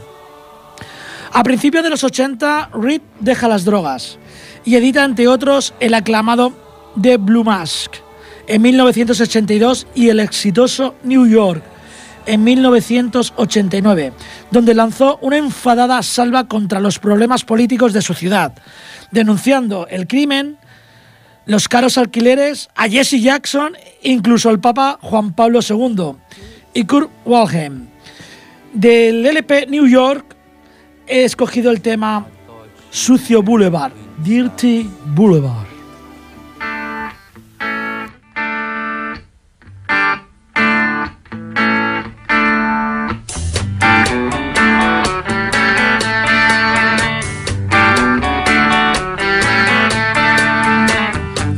A 1.32 1.42
principios 1.42 1.82
de 1.82 1.90
los 1.90 2.04
80, 2.04 2.70
Reed 2.72 3.00
deja 3.18 3.48
las 3.48 3.64
drogas 3.64 4.16
y 4.64 4.76
edita, 4.76 5.02
entre 5.02 5.26
otros, 5.26 5.74
el 5.80 5.92
aclamado 5.92 6.52
The 7.02 7.16
Blue 7.16 7.42
Mask 7.42 7.94
en 8.46 8.62
1982 8.62 9.88
y 9.96 10.10
el 10.10 10.20
exitoso 10.20 10.94
New 11.02 11.26
York 11.26 11.64
en 12.26 12.44
1989, 12.44 14.12
donde 14.52 14.72
lanzó 14.72 15.18
una 15.20 15.38
enfadada 15.38 16.00
salva 16.04 16.46
contra 16.46 16.78
los 16.78 17.00
problemas 17.00 17.42
políticos 17.42 17.92
de 17.92 18.02
su 18.02 18.14
ciudad, 18.14 18.52
denunciando 19.10 19.88
el 19.88 20.06
crimen, 20.06 20.57
los 21.48 21.66
caros 21.66 21.96
alquileres, 21.96 22.68
a 22.76 22.88
Jesse 22.88 23.20
Jackson, 23.22 23.72
incluso 24.02 24.50
al 24.50 24.60
Papa 24.60 24.98
Juan 25.00 25.32
Pablo 25.32 25.60
II 25.66 26.12
y 26.74 26.84
Kurt 26.84 27.10
Walheim. 27.24 27.86
Del 28.74 29.24
LP 29.24 29.66
New 29.66 29.86
York 29.86 30.36
he 31.06 31.24
escogido 31.24 31.70
el 31.70 31.80
tema 31.80 32.26
Sucio 32.90 33.42
Boulevard, 33.42 33.92
Dirty 34.22 34.90
Boulevard. 35.06 35.67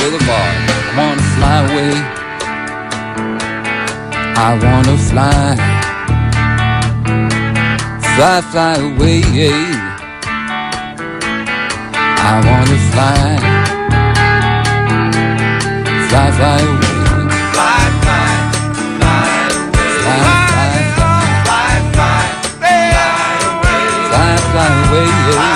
boulevard. 0.00 0.56
I 0.70 0.96
want 0.98 1.18
to 1.20 1.26
fly 1.36 1.58
away. 1.68 1.94
I 4.36 4.50
want 4.64 4.86
to 4.86 4.96
fly 4.96 5.80
fly, 8.20 8.40
fly 8.52 8.74
away. 8.74 9.22
I 12.22 12.36
wanna 12.46 12.78
fly, 12.92 13.38
fly, 16.08 16.26
fly 16.36 16.58
away. 16.68 16.96
Fly, 17.54 17.80
fly, 18.02 18.28
fly, 18.98 19.22
fly 19.80 20.00
away. 20.00 20.00
Fly, 20.00 20.36
fly, 21.46 21.74
fly, 21.94 22.14
fly 22.14 22.26
away. 23.50 23.84
fly, 24.10 24.32
fly 24.52 24.68
away. 24.90 25.49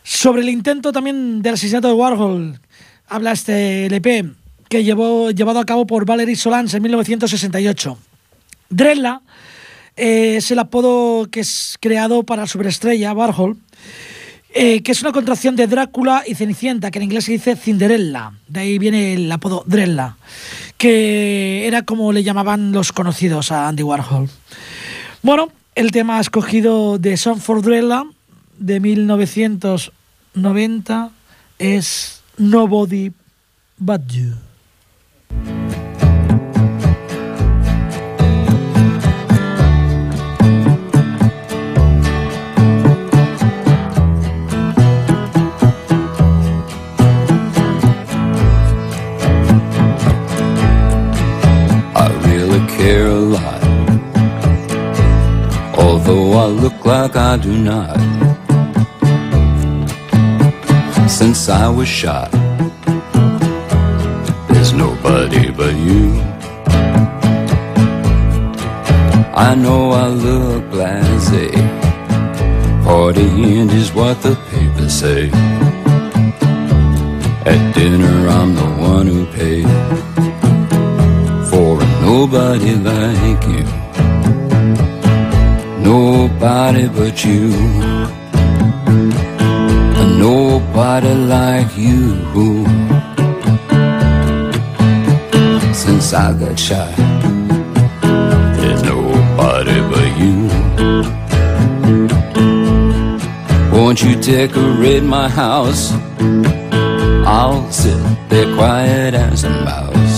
Sobre 0.04 0.42
el 0.42 0.50
intento 0.50 0.92
también 0.92 1.42
del 1.42 1.54
asesinato 1.54 1.88
de 1.88 1.94
Warhol, 1.94 2.60
habla 3.08 3.32
este 3.32 3.86
LP 3.86 4.32
que 4.70 4.84
llevó, 4.84 5.32
llevado 5.32 5.60
a 5.60 5.66
cabo 5.66 5.86
por 5.86 6.06
Valerie 6.06 6.36
Solans 6.36 6.74
en 6.74 6.84
1968. 6.84 7.98
Drella 8.70 9.22
eh, 9.96 10.38
es 10.38 10.52
el 10.52 10.60
apodo 10.60 11.30
que 11.30 11.42
es 11.42 11.78
creado 11.80 12.24
para 12.24 12.44
la 12.44 12.48
superestrella 12.48 13.14
Warhol, 13.14 13.58
eh, 14.54 14.82
que 14.84 14.92
es 14.92 15.02
una 15.02 15.12
contracción 15.12 15.56
de 15.56 15.68
Drácula 15.68 16.24
y 16.26 16.36
Cenicienta, 16.36 16.92
que 16.92 17.00
en 17.00 17.04
inglés 17.04 17.26
se 17.26 17.34
dice 17.34 17.56
Cinderella. 17.56 18.34
De 18.48 18.62
ahí 18.62 18.80
viene 18.80 19.14
el 19.14 19.32
apodo 19.32 19.64
Drella, 19.66 20.18
que 20.78 21.68
era 21.68 21.84
como 21.84 22.12
le 22.12 22.24
llamaban 22.24 22.72
los 22.72 22.92
conocidos 22.92 23.52
a 23.52 23.68
Andy 23.68 23.84
Warhol. 23.84 24.30
Bueno, 25.22 25.50
el 25.76 25.92
tema 25.92 26.20
escogido 26.20 26.98
de 27.00 27.18
Song 27.18 27.40
for 27.40 27.62
Drella 27.62 28.04
de 28.58 28.80
1990 28.80 31.12
es 31.60 32.24
Nobody 32.38 33.12
But 33.78 34.02
You. 34.08 34.34
Like 57.14 57.24
I 57.24 57.38
do 57.38 57.58
not. 57.58 57.98
Since 61.10 61.50
I 61.50 61.68
was 61.70 61.88
shot, 61.88 62.32
there's 64.50 64.74
nobody 64.74 65.52
but 65.52 65.76
you. 65.76 66.22
I 69.36 69.56
know 69.56 69.92
I 69.92 70.08
look 70.08 70.64
blasé. 70.72 71.52
Party 72.84 73.22
end 73.22 73.72
is 73.72 73.94
what 73.94 74.22
the 74.22 74.36
papers 74.50 74.94
say. 74.94 75.30
At 77.46 77.74
dinner, 77.76 78.28
I'm 78.30 78.56
the 78.56 78.70
one 78.92 79.08
who 79.08 79.26
paid 79.38 79.68
for 81.50 81.82
a 81.82 81.86
nobody 82.02 82.76
like 82.76 83.44
you. 83.48 83.83
Nobody 85.84 86.88
but 86.88 87.24
you. 87.26 87.50
Nobody 90.18 91.14
like 91.14 91.78
you. 91.78 92.14
Since 95.74 96.14
I 96.14 96.34
got 96.40 96.58
shot, 96.58 96.96
there's 98.58 98.84
nobody 98.84 99.80
but 99.92 100.10
you. 100.22 100.38
Won't 103.74 104.02
you 104.02 104.16
decorate 104.22 105.04
my 105.04 105.28
house? 105.28 105.92
I'll 107.26 107.70
sit 107.72 108.00
there 108.30 108.54
quiet 108.56 109.14
as 109.14 109.44
a 109.44 109.50
mouse. 109.50 110.18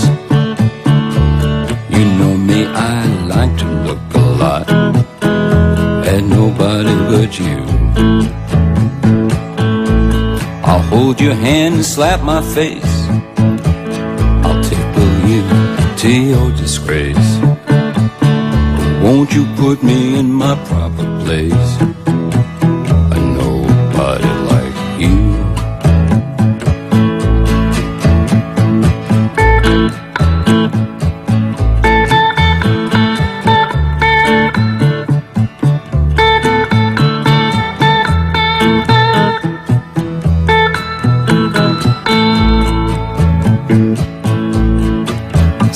You 1.90 2.04
know 2.18 2.36
me, 2.36 2.66
I 2.66 3.06
like 3.26 3.56
to 3.58 3.75
nobody 6.66 6.94
but 7.10 7.38
you. 7.38 7.58
I'll 10.64 10.82
hold 10.82 11.20
your 11.20 11.34
hand 11.34 11.76
and 11.76 11.84
slap 11.84 12.22
my 12.22 12.42
face. 12.54 12.96
I'll 14.44 14.62
tickle 14.64 15.12
you 15.30 15.42
to 16.02 16.10
your 16.32 16.50
disgrace. 16.52 17.38
Won't 19.02 19.32
you 19.32 19.46
put 19.56 19.82
me 19.82 20.18
in 20.18 20.32
my 20.32 20.56
proper 20.66 21.04
place? 21.24 21.95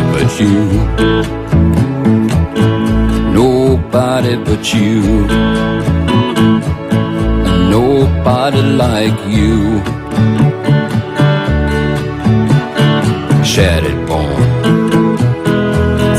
but 0.00 0.40
you. 0.40 0.54
Nobody 3.32 4.36
but 4.36 4.74
you. 4.74 5.02
Nobody 7.70 8.62
like 8.62 9.18
you. 9.26 9.82
Shattered 13.44 14.06
bone 14.06 14.42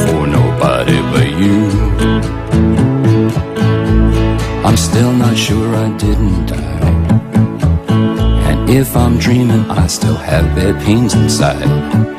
for 0.04 0.28
nobody 0.28 1.00
but 1.12 1.30
you. 1.44 1.60
I'm 4.66 4.78
still 4.78 5.14
not 5.14 5.38
sure 5.38 5.76
I 5.76 5.90
didn't 5.98 6.46
die. 6.48 6.80
And 8.50 8.70
if 8.70 8.96
I'm 8.96 9.18
dreaming, 9.18 9.70
I 9.72 9.88
still 9.88 10.16
have 10.16 10.46
bad 10.56 10.82
pains 10.84 11.14
inside. 11.14 12.18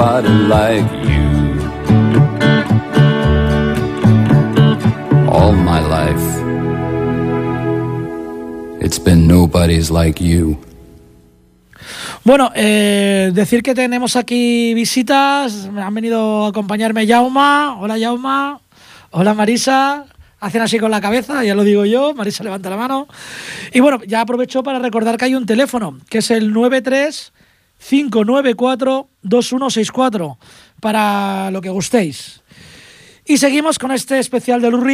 Like 0.00 0.90
you. 1.04 1.60
all 5.28 5.52
my 5.52 5.78
life. 5.78 6.26
It's 8.80 8.98
been 8.98 9.28
nobody's 9.28 9.90
like 9.90 10.24
you. 10.24 10.58
Bueno, 12.24 12.50
eh, 12.54 13.30
decir 13.34 13.62
que 13.62 13.74
tenemos 13.74 14.16
aquí 14.16 14.72
visitas. 14.72 15.66
Han 15.66 15.94
venido 15.94 16.46
a 16.46 16.48
acompañarme 16.48 17.04
Yauma. 17.04 17.76
Hola 17.78 17.98
Yauma. 17.98 18.58
Hola 19.10 19.34
Marisa. 19.34 20.06
Hacen 20.40 20.62
así 20.62 20.78
con 20.78 20.90
la 20.90 21.02
cabeza, 21.02 21.44
ya 21.44 21.54
lo 21.54 21.62
digo 21.62 21.84
yo. 21.84 22.14
Marisa 22.14 22.42
levanta 22.42 22.70
la 22.70 22.78
mano. 22.78 23.06
Y 23.74 23.80
bueno, 23.80 24.00
ya 24.06 24.22
aprovecho 24.22 24.62
para 24.62 24.78
recordar 24.78 25.18
que 25.18 25.26
hay 25.26 25.34
un 25.34 25.44
teléfono, 25.44 25.98
que 26.08 26.18
es 26.18 26.30
el 26.30 26.54
93 26.54 27.34
594 27.88 29.08
2164 29.22 30.38
para 30.80 31.50
lo 31.50 31.60
que 31.60 31.70
gustéis. 31.70 32.42
Y 33.24 33.38
seguimos 33.38 33.78
con 33.78 33.90
este 33.90 34.18
especial 34.18 34.60
de 34.60 34.70
Lou 34.70 34.84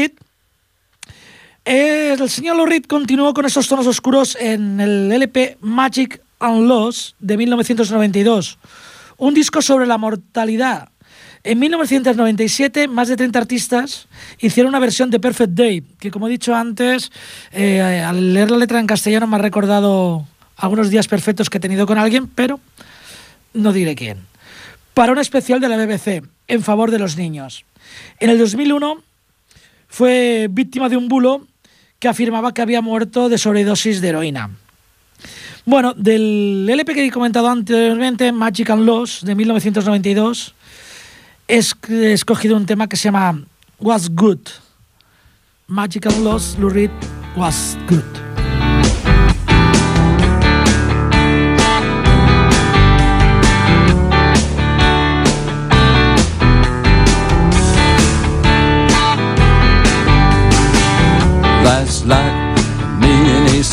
El 1.65 2.31
señor 2.31 2.57
Lou 2.57 2.69
continuó 2.89 3.35
con 3.35 3.47
esos 3.47 3.69
tonos 3.69 3.87
oscuros 3.87 4.37
en 4.41 4.81
el 4.81 5.11
LP 5.13 5.59
Magic 5.61 6.21
and 6.39 6.67
Loss 6.67 7.17
de 7.19 7.37
1992, 7.37 8.59
un 9.17 9.35
disco 9.35 9.63
sobre 9.63 9.87
la 9.87 9.99
mortalidad. 9.99 10.91
En 11.45 11.61
1997, 11.61 12.89
más 12.89 13.09
de 13.09 13.17
30 13.17 13.39
artistas 13.39 14.09
hicieron 14.41 14.71
una 14.71 14.81
versión 14.81 15.11
de 15.11 15.21
Perfect 15.21 15.53
Day, 15.53 15.83
que 16.01 16.11
como 16.11 16.27
he 16.27 16.31
dicho 16.31 16.55
antes, 16.55 17.13
eh, 17.53 17.81
al 17.81 18.35
leer 18.35 18.51
la 18.51 18.57
letra 18.59 18.81
en 18.81 18.87
castellano 18.87 19.29
me 19.29 19.37
ha 19.37 19.39
recordado 19.39 20.27
algunos 20.57 20.91
días 20.91 21.09
perfectos 21.09 21.51
que 21.51 21.59
he 21.59 21.61
tenido 21.61 21.87
con 21.87 21.99
alguien, 21.99 22.27
pero 22.29 22.61
no 23.53 23.73
diré 23.73 23.95
quién. 23.95 24.19
Para 24.95 25.13
un 25.13 25.19
especial 25.19 25.61
de 25.61 25.69
la 25.69 25.77
BBC 25.77 26.25
en 26.49 26.63
favor 26.63 26.91
de 26.91 26.99
los 26.99 27.17
niños. 27.17 27.65
En 28.19 28.31
el 28.31 28.39
2001 28.39 29.03
fue 29.89 30.49
víctima 30.51 30.89
de 30.89 30.97
un 30.97 31.09
bulo 31.09 31.47
que 31.99 32.09
afirmaba 32.09 32.53
que 32.53 32.63
había 32.63 32.81
muerto 32.81 33.29
de 33.29 33.39
sobredosis 33.39 34.01
de 34.01 34.09
heroína. 34.09 34.51
Bueno, 35.65 35.95
del 35.95 36.67
LP 36.69 36.95
que 36.95 37.07
he 37.07 37.11
comentado 37.11 37.49
anteriormente, 37.49 38.31
Magic 38.33 38.71
and 38.71 38.85
Loss, 38.85 39.23
de 39.25 39.35
1992, 39.35 40.55
he 41.49 42.13
escogido 42.13 42.57
un 42.57 42.67
tema 42.67 42.89
que 42.89 42.97
se 42.97 43.05
llama 43.05 43.43
Was 43.81 44.11
Good. 44.11 44.49
Magic 45.67 46.07
and 46.07 46.23
Loss, 46.23 46.57
Lou 46.61 46.69
Reed, 46.69 46.91
Was 47.37 47.77
Good. 47.89 48.26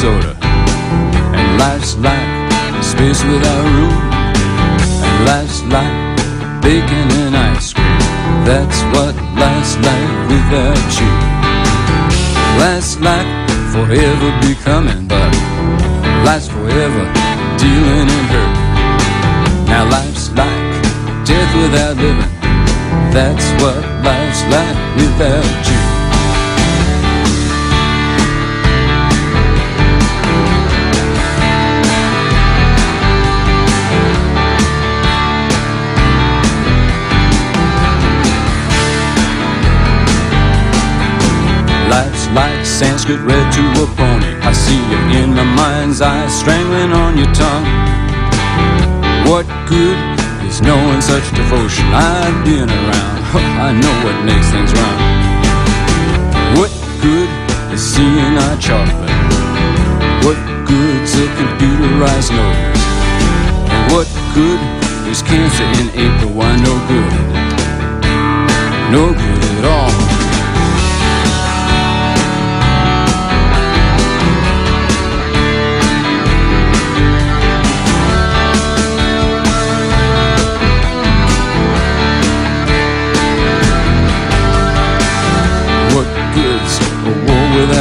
Soda, 0.03 0.35
and 1.39 1.49
life's 1.57 1.95
like 1.95 2.31
space 2.83 3.23
without 3.23 3.63
room, 3.75 3.95
and 5.07 5.17
life's 5.31 5.61
like 5.75 5.95
bacon 6.61 7.07
and 7.23 7.35
ice 7.51 7.71
cream. 7.71 8.03
That's 8.43 8.79
what 8.91 9.15
life's 9.39 9.75
like 9.87 10.11
without 10.31 10.89
you. 10.99 11.11
Life's 12.59 12.99
like 12.99 13.29
forever 13.71 14.29
becoming, 14.43 15.07
but 15.07 15.31
life's 16.27 16.49
forever 16.49 17.03
dealing 17.63 18.09
in 18.17 18.25
hurt. 18.33 18.55
Now 19.71 19.83
life's 19.89 20.27
like 20.35 20.67
death 21.23 21.51
without 21.61 21.95
living. 21.95 22.33
That's 23.15 23.47
what 23.61 23.79
life's 24.03 24.43
like 24.51 24.77
without 24.99 25.69
you. 25.71 25.92
Like 42.33 42.65
Sanskrit 42.65 43.19
read 43.21 43.45
to 43.53 43.63
a 43.83 43.87
pony. 43.95 44.33
I 44.41 44.51
see 44.53 44.81
you 44.89 44.99
in 45.21 45.33
my 45.33 45.43
mind's 45.43 46.01
eye, 46.01 46.27
strangling 46.27 46.91
on 46.91 47.17
your 47.17 47.31
tongue. 47.33 47.67
What 49.29 49.45
good 49.69 49.97
is 50.49 50.61
knowing 50.61 51.01
such 51.01 51.25
devotion? 51.35 51.85
I've 51.93 52.43
been 52.43 52.69
around, 52.69 53.19
I 53.67 53.69
know 53.77 53.95
what 54.05 54.17
makes 54.25 54.49
things 54.49 54.73
wrong. 54.73 54.99
What 56.57 56.71
good 57.01 57.29
is 57.73 57.81
seeing 57.81 58.37
our 58.45 58.57
chocolate? 58.57 59.13
What 60.25 60.39
good's 60.65 61.13
a 61.15 61.27
computerized 61.37 62.31
nose? 62.33 62.81
And 63.69 63.83
what 63.93 64.07
good 64.33 64.59
is 65.07 65.21
cancer 65.21 65.67
in 65.79 65.87
April? 65.93 66.31
Why 66.33 66.55
no 66.57 66.73
good? 66.89 67.13
No 68.89 69.13
good 69.13 69.43
at 69.59 69.65
all. 69.65 70.02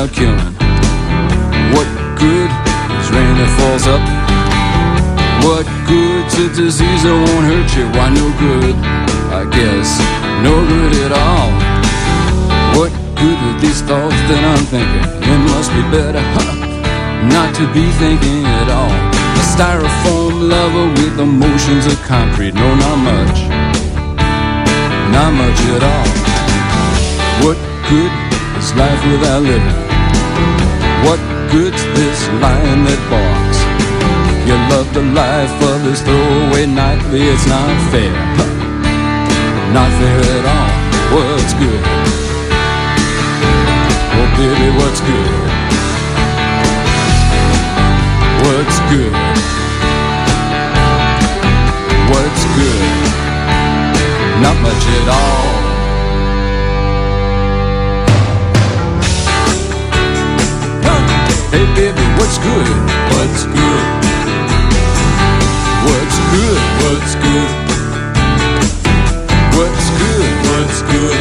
Killing. 0.09 0.55
What 1.70 1.86
good 2.18 2.50
is 2.98 3.07
rain 3.14 3.34
that 3.38 3.50
falls 3.59 3.86
up? 3.86 4.03
What 5.46 5.66
good's 5.86 6.34
a 6.38 6.48
disease 6.50 7.03
that 7.07 7.14
won't 7.14 7.46
hurt 7.46 7.70
you? 7.78 7.86
Why 7.94 8.11
no 8.11 8.26
good? 8.38 8.74
I 9.30 9.46
guess 9.46 9.98
no 10.42 10.55
good 10.66 10.92
at 11.07 11.12
all. 11.14 11.50
What 12.78 12.90
good 13.14 13.38
are 13.38 13.59
these 13.61 13.82
thoughts 13.82 14.18
that 14.26 14.42
I'm 14.42 14.64
thinking? 14.66 15.07
It 15.22 15.40
must 15.55 15.70
be 15.70 15.82
better 15.94 16.22
huh, 16.34 16.50
not 17.30 17.55
to 17.62 17.64
be 17.70 17.86
thinking 18.03 18.42
at 18.42 18.68
all. 18.70 18.90
A 18.90 19.44
styrofoam 19.55 20.50
lover 20.50 20.88
with 20.98 21.20
emotions 21.20 21.86
of 21.86 22.00
concrete. 22.03 22.55
No, 22.55 22.74
not 22.74 22.98
much. 22.98 23.38
Not 25.14 25.30
much 25.34 25.61
at 25.78 25.82
all. 25.82 26.09
What 27.46 27.59
good 27.86 28.12
is 28.59 28.74
life 28.74 29.03
without 29.07 29.42
living? 29.42 29.91
What 31.07 31.20
good's 31.50 31.82
this 31.98 32.20
lion 32.42 32.84
that 32.86 33.03
barks? 33.11 33.61
You 34.46 34.55
love 34.70 34.88
the 34.94 35.03
life 35.03 35.55
of 35.70 35.82
this 35.82 36.00
throwaway 36.03 36.66
nightly, 36.66 37.22
it's 37.22 37.46
not 37.46 37.74
fair. 37.90 38.14
Not 39.74 39.90
fair 39.98 40.20
at 40.38 40.44
all. 40.46 40.72
What's 41.14 41.55
good? 41.59 41.82
Oh, 44.14 44.28
baby, 44.38 44.68
what's 44.78 45.00
good? 45.00 45.53
What's 48.46 48.78
good? 48.90 49.14
What's 52.12 52.44
good? 52.59 52.82
Not 54.42 54.57
much 54.62 54.84
at 54.98 55.09
all. 55.09 55.61
Hey 61.53 61.66
baby, 61.76 62.00
what's 62.16 62.38
good? 62.38 62.66
What's 63.12 63.44
good? 63.44 63.84
What's 65.84 66.16
good? 66.32 66.61
What's 66.80 67.12
good? 67.20 67.53
What's 69.53 69.88
good? 70.00 70.32
What's 70.48 70.80
good? 70.88 71.20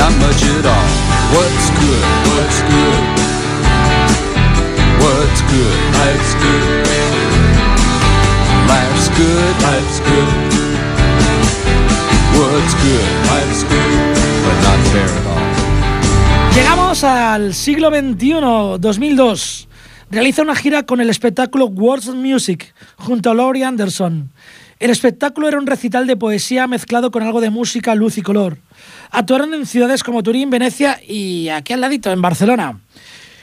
Not 0.00 0.16
much 0.24 0.40
at 0.40 0.64
all. 0.64 0.88
What's 1.36 1.68
good? 1.76 2.00
What's 2.32 2.58
good? 2.64 3.04
What's 5.04 5.40
good? 5.52 5.76
Life's 6.00 6.32
good. 6.40 6.88
Life's 8.72 9.08
good. 9.20 9.52
Life's 9.68 10.00
good. 10.00 10.32
What's 12.40 12.72
good? 12.72 13.08
Life's 13.28 13.62
good. 13.68 13.92
But 14.48 14.56
not 14.64 14.80
fair 14.88 15.12
at 15.12 15.26
all. 15.26 15.47
Llegamos 16.54 17.04
al 17.04 17.54
siglo 17.54 17.90
XXI, 17.90 18.78
2002. 18.80 19.68
Realiza 20.10 20.42
una 20.42 20.56
gira 20.56 20.84
con 20.84 21.00
el 21.00 21.10
espectáculo 21.10 21.66
Words 21.66 22.08
Music 22.08 22.74
junto 22.96 23.30
a 23.30 23.34
Laurie 23.34 23.64
Anderson. 23.64 24.30
El 24.78 24.90
espectáculo 24.90 25.48
era 25.48 25.58
un 25.58 25.66
recital 25.66 26.06
de 26.06 26.16
poesía 26.16 26.66
mezclado 26.66 27.10
con 27.10 27.22
algo 27.22 27.40
de 27.40 27.50
música, 27.50 27.94
luz 27.94 28.16
y 28.18 28.22
color. 28.22 28.58
Actuaron 29.10 29.52
en 29.54 29.66
ciudades 29.66 30.02
como 30.02 30.22
Turín, 30.22 30.50
Venecia 30.50 31.00
y 31.06 31.48
aquí 31.48 31.72
al 31.72 31.80
ladito, 31.80 32.10
en 32.10 32.22
Barcelona. 32.22 32.80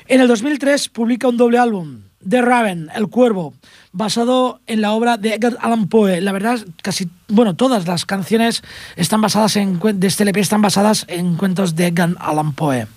En 0.07 0.21
el 0.21 0.27
2003 0.27 0.89
publica 0.89 1.27
un 1.27 1.37
doble 1.37 1.57
álbum, 1.57 2.01
The 2.27 2.41
Raven, 2.41 2.89
El 2.95 3.07
Cuervo, 3.07 3.53
basado 3.95 4.59
en 4.67 4.81
la 4.81 4.91
obra 4.91 5.15
de 5.15 5.35
Edgar 5.35 5.57
Allan 5.61 5.87
Poe. 5.87 6.19
La 6.19 6.33
verdad, 6.33 6.59
casi, 6.83 7.09
bueno, 7.29 7.55
todas 7.55 7.87
las 7.87 8.05
canciones 8.05 8.61
están 8.97 9.21
basadas 9.21 9.55
en, 9.55 9.79
de 9.79 10.07
este 10.07 10.23
LP 10.23 10.41
están 10.41 10.61
basadas 10.61 11.05
en 11.07 11.37
cuentos 11.37 11.75
de 11.75 11.87
Edgar 11.87 12.09
Allan 12.19 12.53
Poe. 12.53 12.87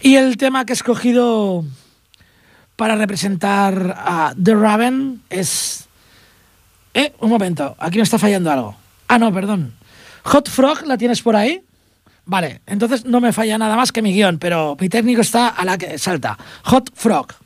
Y 0.00 0.14
el 0.14 0.36
tema 0.36 0.64
que 0.64 0.72
he 0.72 0.74
escogido 0.74 1.64
para 2.76 2.94
representar 2.94 3.96
a 3.98 4.32
The 4.40 4.54
Raven 4.54 5.22
es... 5.28 5.88
Eh, 6.94 7.12
un 7.20 7.30
momento, 7.30 7.74
aquí 7.78 7.96
me 7.96 8.04
está 8.04 8.18
fallando 8.18 8.50
algo. 8.50 8.76
Ah, 9.08 9.18
no, 9.18 9.32
perdón. 9.32 9.74
Hot 10.24 10.48
Frog, 10.48 10.86
¿la 10.86 10.96
tienes 10.98 11.20
por 11.20 11.34
ahí? 11.34 11.62
Vale, 12.26 12.60
entonces 12.66 13.04
no 13.04 13.20
me 13.20 13.32
falla 13.32 13.58
nada 13.58 13.74
más 13.74 13.90
que 13.90 14.02
mi 14.02 14.12
guion, 14.12 14.38
pero 14.38 14.76
mi 14.78 14.88
técnico 14.88 15.22
está 15.22 15.48
a 15.48 15.64
la 15.64 15.76
que 15.76 15.98
salta. 15.98 16.38
Hot 16.64 16.90
Frog. 16.94 17.41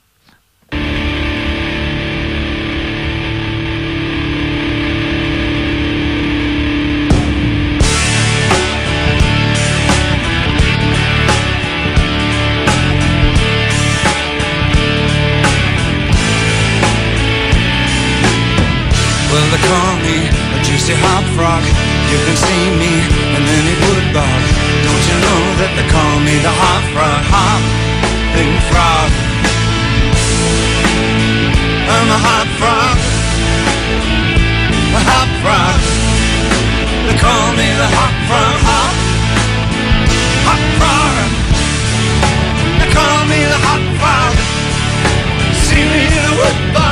Well, 19.37 19.53
they 19.53 19.61
call 19.69 19.93
me 20.01 20.17
a 20.33 20.59
juicy 20.65 20.97
hop 20.97 21.21
frog. 21.37 21.61
You 22.09 22.17
can 22.25 22.37
see 22.41 22.65
me 22.81 23.05
in 23.37 23.43
any 23.45 23.77
wood 23.85 24.09
bog. 24.17 24.43
Don't 24.81 25.05
you 25.13 25.17
know 25.21 25.43
that 25.61 25.77
they 25.77 25.85
call 25.93 26.17
me 26.25 26.41
the 26.41 26.49
hop 26.49 26.81
frog? 26.97 27.21
Hopping 27.29 28.57
frog. 28.73 29.09
I'm 31.85 32.09
a 32.17 32.21
hop 32.25 32.49
frog. 32.57 32.97
A 34.97 35.03
hop 35.05 35.29
frog. 35.45 35.81
They 37.05 37.17
call 37.21 37.49
me 37.61 37.69
the 37.77 37.89
hop 37.93 38.17
frog. 38.33 38.57
Hop. 38.73 38.95
Hop 40.49 40.63
frog. 40.81 41.15
They 42.81 42.89
call 42.89 43.21
me 43.29 43.41
the 43.53 43.61
hop 43.69 43.85
frog. 44.01 44.33
See 45.61 45.85
me 45.85 46.09
in 46.09 46.25
a 46.25 46.35
wood 46.41 46.73
bog. 46.73 46.86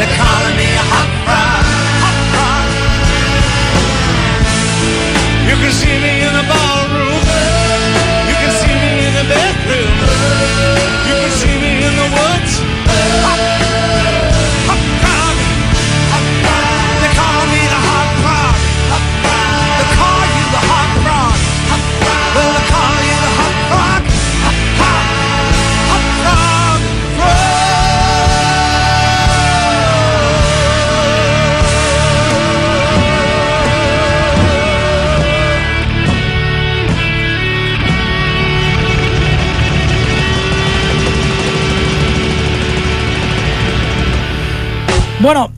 They're 0.00 0.29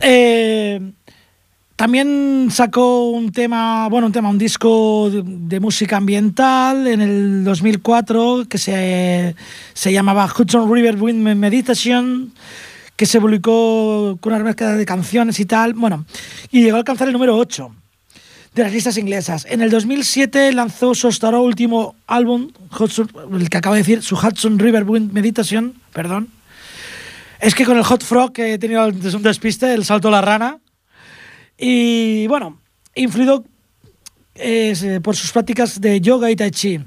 eh, 0.03 0.81
también 1.77 2.49
sacó 2.51 3.11
un 3.11 3.33
tema, 3.33 3.89
bueno, 3.89 4.07
un 4.07 4.13
tema, 4.13 4.29
un 4.29 4.39
disco 4.39 5.11
de, 5.11 5.59
música 5.59 5.97
ambiental 5.97 6.87
en 6.87 7.01
el 7.01 7.45
2004 7.45 8.45
que 8.49 8.59
se, 8.59 9.35
se 9.73 9.93
llamaba 9.93 10.27
Hudson 10.27 10.73
River 10.73 11.01
Wind 11.01 11.37
Meditation, 11.37 12.33
que 12.95 13.07
se 13.07 13.21
publicó 13.21 14.19
con 14.21 14.33
una 14.33 14.45
mezcla 14.45 14.75
de 14.75 14.85
canciones 14.85 15.41
y 15.41 15.45
tal, 15.45 15.75
bueno, 15.75 16.05
y 16.51 16.63
llegó 16.63 16.77
a 16.77 16.81
alcanzar 16.81 17.09
el 17.09 17.13
número 17.13 17.37
8 17.37 17.75
de 18.55 18.63
las 18.63 18.73
listas 18.73 18.99
inglesas. 18.99 19.47
En 19.49 19.63
el 19.63 19.71
2007 19.71 20.53
lanzó 20.53 20.95
su 20.95 21.09
último 21.41 21.97
álbum, 22.07 22.51
Hudson, 22.79 23.09
el 23.33 23.49
que 23.49 23.57
acabo 23.57 23.75
de 23.75 23.81
decir, 23.81 24.03
su 24.03 24.17
Hudson 24.17 24.59
River 24.59 24.85
Wind 24.85 25.13
Meditation, 25.13 25.75
perdón, 25.93 26.29
es 27.43 27.57
que 27.57 27.65
con 27.65 27.77
el 27.77 27.83
Hot 27.83 28.05
Frog 28.05 28.33
he 28.37 28.57
tenido 28.57 28.87
un 28.87 29.23
despiste, 29.23 29.75
el 29.75 29.85
salto 29.85 30.07
a 30.09 30.13
la 30.13 30.21
rana. 30.21 30.61
Y 31.59 32.29
bueno, 32.29 32.61
influido 32.95 33.45
eh, 34.37 35.01
por 35.03 35.17
sus 35.17 35.33
prácticas 35.33 35.81
de 35.81 36.01
yoga 36.01 36.31
y 36.31 36.37
tai 36.37 36.53
chi. 36.53 36.79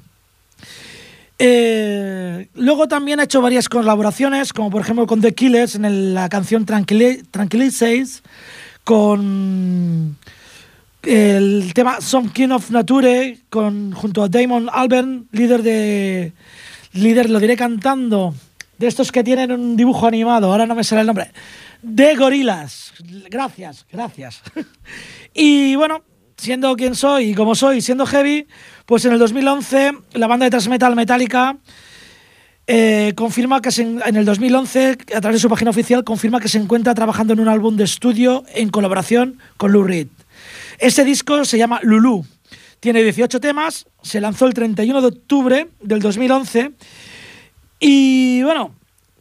Eh, 1.37 2.47
luego 2.53 2.87
también 2.87 3.19
ha 3.19 3.23
hecho 3.23 3.41
varias 3.41 3.67
colaboraciones, 3.67 4.53
como 4.53 4.71
por 4.71 4.81
ejemplo 4.81 5.05
con 5.05 5.19
The 5.19 5.35
Killers 5.35 5.75
en 5.75 6.13
la 6.13 6.29
canción 6.29 6.65
Tranquili 6.65 7.23
Tranquilities, 7.29 8.23
con 8.85 10.15
el 11.03 11.73
tema 11.73 11.99
Some 11.99 12.29
King 12.31 12.51
of 12.51 12.71
Nature, 12.71 13.39
con, 13.49 13.91
junto 13.91 14.23
a 14.23 14.29
Damon 14.29 14.69
Albarn, 14.71 15.27
líder 15.33 15.63
de. 15.63 16.31
líder, 16.93 17.29
lo 17.29 17.41
diré 17.41 17.57
cantando, 17.57 18.33
de 18.77 18.87
estos 18.87 19.11
que 19.11 19.23
tienen 19.23 19.51
un 19.51 19.75
dibujo 19.75 20.07
animado, 20.07 20.51
ahora 20.51 20.65
no 20.65 20.75
me 20.75 20.83
sale 20.83 21.01
el 21.01 21.07
nombre, 21.07 21.31
de 21.81 22.15
gorilas. 22.15 22.93
Gracias, 23.29 23.85
gracias. 23.91 24.41
y 25.33 25.75
bueno, 25.75 26.03
siendo 26.37 26.75
quien 26.75 26.95
soy 26.95 27.31
y 27.31 27.35
como 27.35 27.55
soy, 27.55 27.81
siendo 27.81 28.05
heavy, 28.05 28.47
pues 28.85 29.05
en 29.05 29.13
el 29.13 29.19
2011 29.19 29.91
la 30.13 30.27
banda 30.27 30.45
de 30.45 30.51
thrash 30.51 30.67
metal 30.67 30.95
Metallica 30.95 31.57
eh, 32.67 33.13
confirma 33.15 33.61
que 33.61 33.69
en 33.79 34.15
el 34.15 34.25
2011, 34.25 34.97
a 35.15 35.21
través 35.21 35.37
de 35.37 35.39
su 35.39 35.49
página 35.49 35.69
oficial, 35.69 36.03
confirma 36.03 36.39
que 36.39 36.47
se 36.47 36.57
encuentra 36.57 36.95
trabajando 36.95 37.33
en 37.33 37.39
un 37.39 37.47
álbum 37.47 37.75
de 37.75 37.83
estudio 37.83 38.43
en 38.53 38.69
colaboración 38.69 39.39
con 39.57 39.71
Lou 39.71 39.83
Reed. 39.83 40.07
Este 40.79 41.05
disco 41.05 41.45
se 41.45 41.57
llama 41.57 41.79
Lulu. 41.83 42.25
Tiene 42.79 43.03
18 43.03 43.39
temas, 43.39 43.85
se 44.01 44.19
lanzó 44.19 44.47
el 44.47 44.53
31 44.53 45.01
de 45.01 45.07
octubre 45.07 45.67
del 45.81 46.01
2011 46.01 46.71
y 47.79 48.43
bueno, 48.43 48.71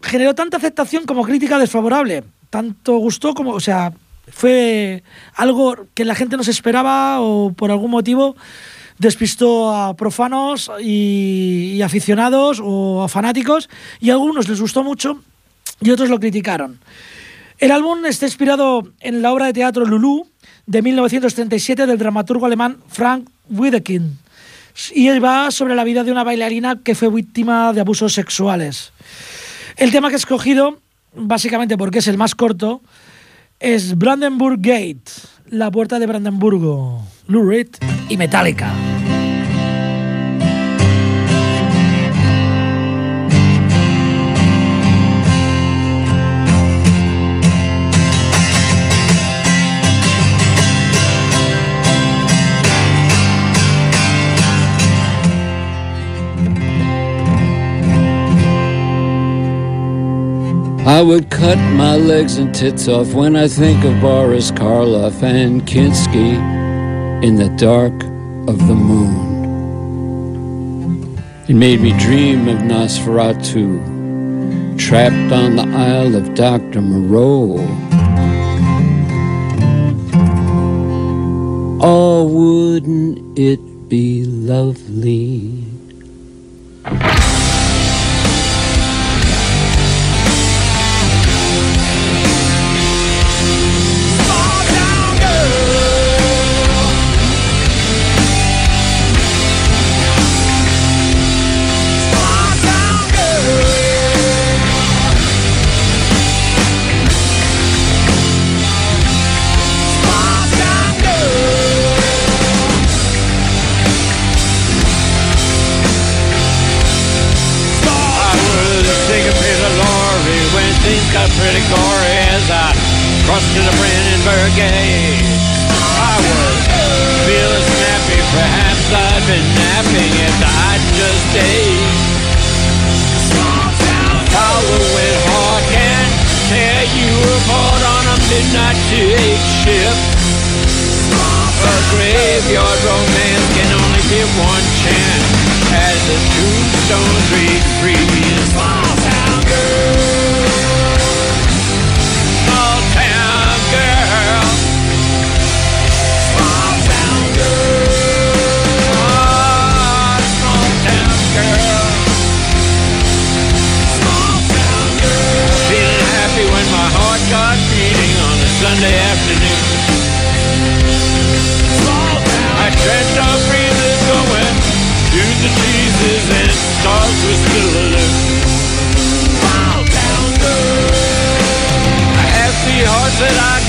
generó 0.02 0.34
tanta 0.34 0.56
aceptación 0.56 1.04
como 1.04 1.24
crítica 1.24 1.58
desfavorable. 1.58 2.24
Tanto 2.50 2.98
gustó 2.98 3.34
como, 3.34 3.52
o 3.52 3.60
sea, 3.60 3.92
fue 4.28 5.02
algo 5.34 5.86
que 5.94 6.04
la 6.04 6.14
gente 6.14 6.36
no 6.36 6.44
se 6.44 6.50
esperaba 6.50 7.20
o 7.20 7.52
por 7.52 7.70
algún 7.70 7.90
motivo 7.90 8.36
despistó 8.98 9.74
a 9.74 9.94
profanos 9.96 10.70
y, 10.80 11.80
aficionados 11.82 12.60
o 12.62 13.02
a 13.02 13.08
fanáticos 13.08 13.68
y 14.00 14.10
a 14.10 14.14
algunos 14.14 14.48
les 14.48 14.60
gustó 14.60 14.84
mucho 14.84 15.20
y 15.80 15.90
otros 15.90 16.08
lo 16.08 16.20
criticaron. 16.20 16.78
El 17.58 17.70
álbum 17.70 18.04
está 18.06 18.26
inspirado 18.26 18.88
en 19.00 19.22
la 19.22 19.32
obra 19.32 19.46
de 19.46 19.52
teatro 19.52 19.84
Lulu 19.84 20.26
de 20.66 20.82
1937 20.82 21.86
del 21.86 21.98
dramaturgo 21.98 22.46
alemán 22.46 22.78
Frank 22.88 23.28
Wiedekind 23.50 24.23
y 24.94 25.08
va 25.18 25.50
sobre 25.50 25.74
la 25.74 25.84
vida 25.84 26.04
de 26.04 26.12
una 26.12 26.24
bailarina 26.24 26.80
que 26.82 26.94
fue 26.94 27.10
víctima 27.10 27.72
de 27.72 27.80
abusos 27.80 28.12
sexuales. 28.12 28.92
El 29.76 29.90
tema 29.90 30.08
que 30.08 30.14
he 30.14 30.18
escogido, 30.18 30.78
básicamente 31.14 31.76
porque 31.76 31.98
es 31.98 32.08
el 32.08 32.18
más 32.18 32.34
corto, 32.34 32.80
es 33.60 33.96
Brandenburg 33.96 34.58
Gate, 34.60 35.10
la 35.48 35.70
puerta 35.70 35.98
de 35.98 36.06
Brandenburgo, 36.06 37.02
Lou 37.26 37.52
y 38.08 38.16
Metallica. 38.16 38.93
I 60.86 61.00
would 61.00 61.30
cut 61.30 61.56
my 61.56 61.96
legs 61.96 62.36
and 62.36 62.54
tits 62.54 62.88
off 62.88 63.14
when 63.14 63.36
I 63.36 63.48
think 63.48 63.82
of 63.86 64.02
Boris 64.02 64.50
Karloff 64.50 65.22
and 65.22 65.62
Kinski 65.62 66.34
in 67.24 67.36
the 67.36 67.48
dark 67.56 67.94
of 68.46 68.58
the 68.68 68.74
moon. 68.74 69.24
It 71.48 71.54
made 71.54 71.80
me 71.80 71.98
dream 71.98 72.48
of 72.48 72.58
Nosferatu, 72.58 73.80
trapped 74.78 75.32
on 75.32 75.56
the 75.56 75.62
Isle 75.74 76.16
of 76.16 76.34
Dr. 76.34 76.82
Moreau. 76.82 77.56
Oh, 81.80 82.24
wouldn't 82.30 83.38
it 83.38 83.88
be 83.88 84.26
lovely? 84.26 85.73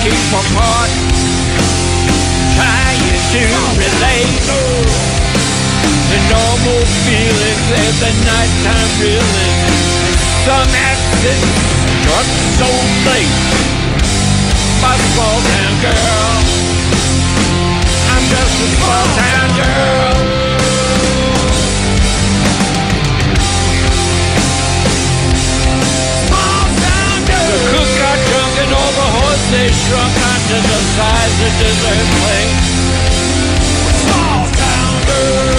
Keep 0.06 0.34
apart, 0.38 0.92
trying 2.54 3.06
to 3.34 3.42
relate 3.74 4.38
to 4.46 4.62
the 6.14 6.20
normal 6.30 6.82
feelings 7.10 7.68
of 7.74 7.92
the 8.06 8.12
nighttime 8.22 8.90
feeling. 9.02 9.56
Some 10.46 10.70
acid 10.94 11.42
struck 12.06 12.30
so 12.62 12.70
late. 13.10 13.34
My 14.78 14.94
small 15.10 15.38
town 15.42 15.74
girl. 15.82 16.38
I'm 18.14 18.26
just 18.30 18.56
a 18.62 18.68
small 18.78 19.06
town 19.18 19.50
girl. 19.58 19.95
Shrunk 29.72 30.14
onto 30.14 30.58
the 30.62 30.80
size 30.94 31.38
of 31.42 31.54
dessert 31.58 32.08
plate. 32.22 32.58
Small 34.04 34.46
town 34.46 34.94
girl. 35.10 35.58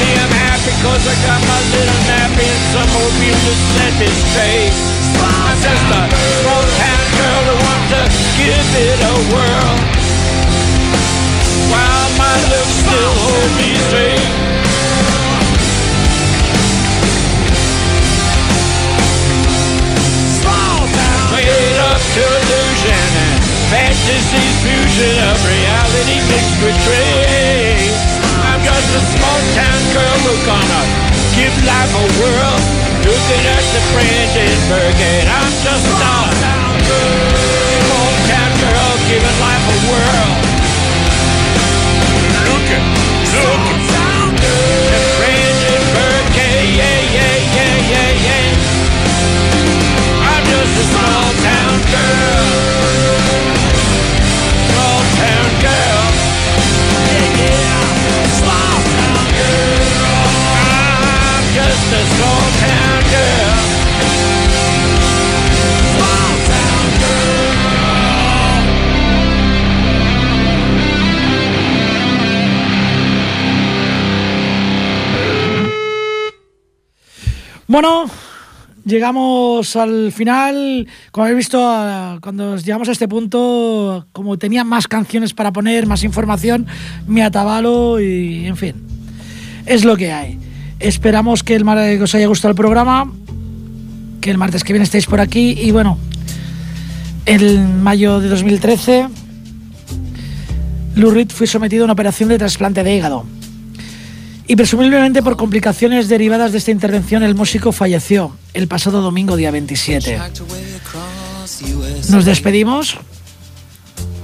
Me, 0.00 0.08
I'm 0.16 0.32
happy 0.32 0.72
cause 0.80 1.04
I 1.04 1.14
got 1.26 1.40
my 1.44 1.60
little 1.74 2.02
nappy 2.08 2.46
and 2.48 2.64
some 2.72 2.90
opium 2.96 3.38
to 3.44 3.54
set 3.76 3.92
me 4.00 4.08
straight. 4.08 4.72
I'm 5.20 5.56
just 5.60 5.86
a 5.90 6.02
small 6.40 6.64
town 6.80 7.04
girl 7.20 7.40
who 7.44 7.56
wants 7.60 7.88
to 7.92 8.02
give 8.40 8.68
it 8.88 8.98
a 9.04 9.14
whirl 9.28 9.74
while 11.68 12.08
my 12.16 12.36
lips 12.48 12.74
still 12.80 13.12
hold 13.20 13.50
me 13.60 13.68
straight. 13.88 14.59
Fantasy's 24.00 24.56
fusion 24.64 25.14
of 25.28 25.36
reality 25.44 26.16
mixed 26.32 26.56
with 26.64 26.76
trade. 26.84 27.92
I'm 28.48 28.60
just 28.64 28.88
a 28.96 29.02
small 29.12 29.40
town 29.52 29.80
girl 29.92 30.16
who 30.24 30.32
gonna 30.48 30.82
give 31.36 31.52
life 31.64 31.92
a 31.92 32.04
whirl. 32.16 32.56
Looking 33.04 33.44
at 33.44 33.64
the 33.72 33.80
Brandenburg 33.92 34.94
Gate. 34.96 35.28
I'm 35.28 35.52
just 35.64 35.84
a 35.84 35.92
small 36.00 36.28
town 36.40 36.76
girl, 36.88 37.28
small 37.84 38.12
town 38.28 38.52
girl 38.60 38.90
giving 39.08 39.38
life 39.40 39.66
a 39.68 39.76
whirl. 39.88 40.49
Bueno, 77.70 78.06
llegamos 78.84 79.76
al 79.76 80.10
final. 80.10 80.88
Como 81.12 81.26
habéis 81.26 81.36
visto, 81.36 81.58
cuando 82.20 82.56
llegamos 82.56 82.88
a 82.88 82.90
este 82.90 83.06
punto, 83.06 84.08
como 84.10 84.36
tenía 84.38 84.64
más 84.64 84.88
canciones 84.88 85.34
para 85.34 85.52
poner, 85.52 85.86
más 85.86 86.02
información, 86.02 86.66
me 87.06 87.22
atabalo 87.22 88.00
y, 88.00 88.46
en 88.46 88.56
fin, 88.56 88.74
es 89.66 89.84
lo 89.84 89.96
que 89.96 90.10
hay. 90.10 90.36
Esperamos 90.80 91.44
que, 91.44 91.54
el, 91.54 91.64
mar- 91.64 91.78
que 91.78 92.02
os 92.02 92.12
haya 92.12 92.26
gustado 92.26 92.50
el 92.50 92.56
programa, 92.56 93.08
que 94.20 94.32
el 94.32 94.36
martes 94.36 94.64
que 94.64 94.72
viene 94.72 94.82
estéis 94.82 95.06
por 95.06 95.20
aquí 95.20 95.50
y 95.56 95.70
bueno, 95.70 95.96
en 97.24 97.84
mayo 97.84 98.18
de 98.18 98.30
2013, 98.30 99.06
Lou 100.96 101.12
Reed 101.12 101.28
fue 101.30 101.46
sometido 101.46 101.84
a 101.84 101.86
una 101.86 101.92
operación 101.92 102.30
de 102.30 102.36
trasplante 102.38 102.82
de 102.82 102.96
hígado. 102.96 103.24
Y 104.50 104.56
presumiblemente 104.56 105.22
por 105.22 105.36
complicaciones 105.36 106.08
derivadas 106.08 106.50
de 106.50 106.58
esta 106.58 106.72
intervención, 106.72 107.22
el 107.22 107.36
músico 107.36 107.70
falleció 107.70 108.36
el 108.52 108.66
pasado 108.66 109.00
domingo, 109.00 109.36
día 109.36 109.52
27. 109.52 110.18
Nos 112.08 112.24
despedimos 112.24 112.96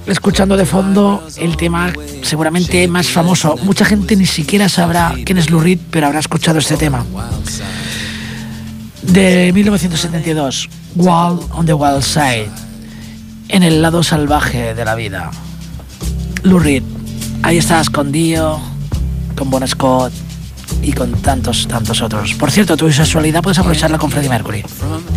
escuchando 0.04 0.56
de 0.56 0.66
fondo 0.66 1.24
el 1.36 1.56
tema 1.56 1.92
seguramente 2.22 2.88
más 2.88 3.06
famoso. 3.06 3.56
Mucha 3.62 3.84
gente 3.84 4.16
ni 4.16 4.26
siquiera 4.26 4.68
sabrá 4.68 5.14
quién 5.24 5.38
es 5.38 5.48
Lou 5.48 5.60
Reed, 5.60 5.78
pero 5.92 6.08
habrá 6.08 6.18
escuchado 6.18 6.58
este 6.58 6.76
tema. 6.76 7.06
De 9.02 9.52
1972, 9.54 10.68
Wild 10.96 11.40
on 11.52 11.66
the 11.66 11.74
Wild 11.74 12.02
Side, 12.02 12.50
en 13.48 13.62
el 13.62 13.80
lado 13.80 14.02
salvaje 14.02 14.74
de 14.74 14.84
la 14.84 14.96
vida. 14.96 15.30
Lou 16.42 16.58
Reed, 16.58 16.82
ahí 17.44 17.58
estás 17.58 17.90
con 17.90 18.10
Dio, 18.10 18.60
con 19.36 19.50
Bon 19.50 19.66
Scott 19.68 20.12
y 20.82 20.92
con 20.92 21.12
tantos, 21.22 21.66
tantos 21.68 22.00
otros. 22.00 22.34
Por 22.34 22.50
cierto, 22.50 22.76
tu 22.76 22.90
sexualidad 22.90 23.42
puedes 23.42 23.58
aprovecharla 23.58 23.98
con 23.98 24.10
Freddie 24.10 24.28
Mercury. 24.28 24.64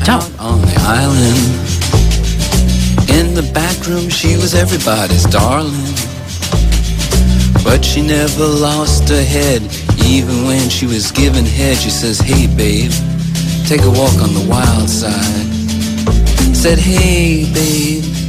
Chao. 0.04 0.20
In 3.08 3.34
the 3.34 3.42
back 3.54 3.88
room, 3.88 4.10
she 4.10 4.38
was 4.38 4.54
everybody's 4.54 5.26
darling. 5.26 5.96
But 7.64 7.84
she 7.84 8.02
never 8.02 8.46
lost 8.46 9.10
her 9.10 9.24
head, 9.24 9.62
even 10.06 10.46
when 10.46 10.70
she 10.70 10.86
was 10.86 11.12
given 11.12 11.46
head. 11.46 11.78
She 11.78 11.90
says, 11.90 12.20
Hey, 12.20 12.48
babe, 12.48 12.92
take 13.68 13.82
a 13.82 13.90
walk 13.90 14.16
on 14.22 14.34
the 14.34 14.46
wild 14.48 14.90
side. 14.90 15.48
Said, 16.56 16.78
Hey, 16.80 17.46
babe, 17.54 17.99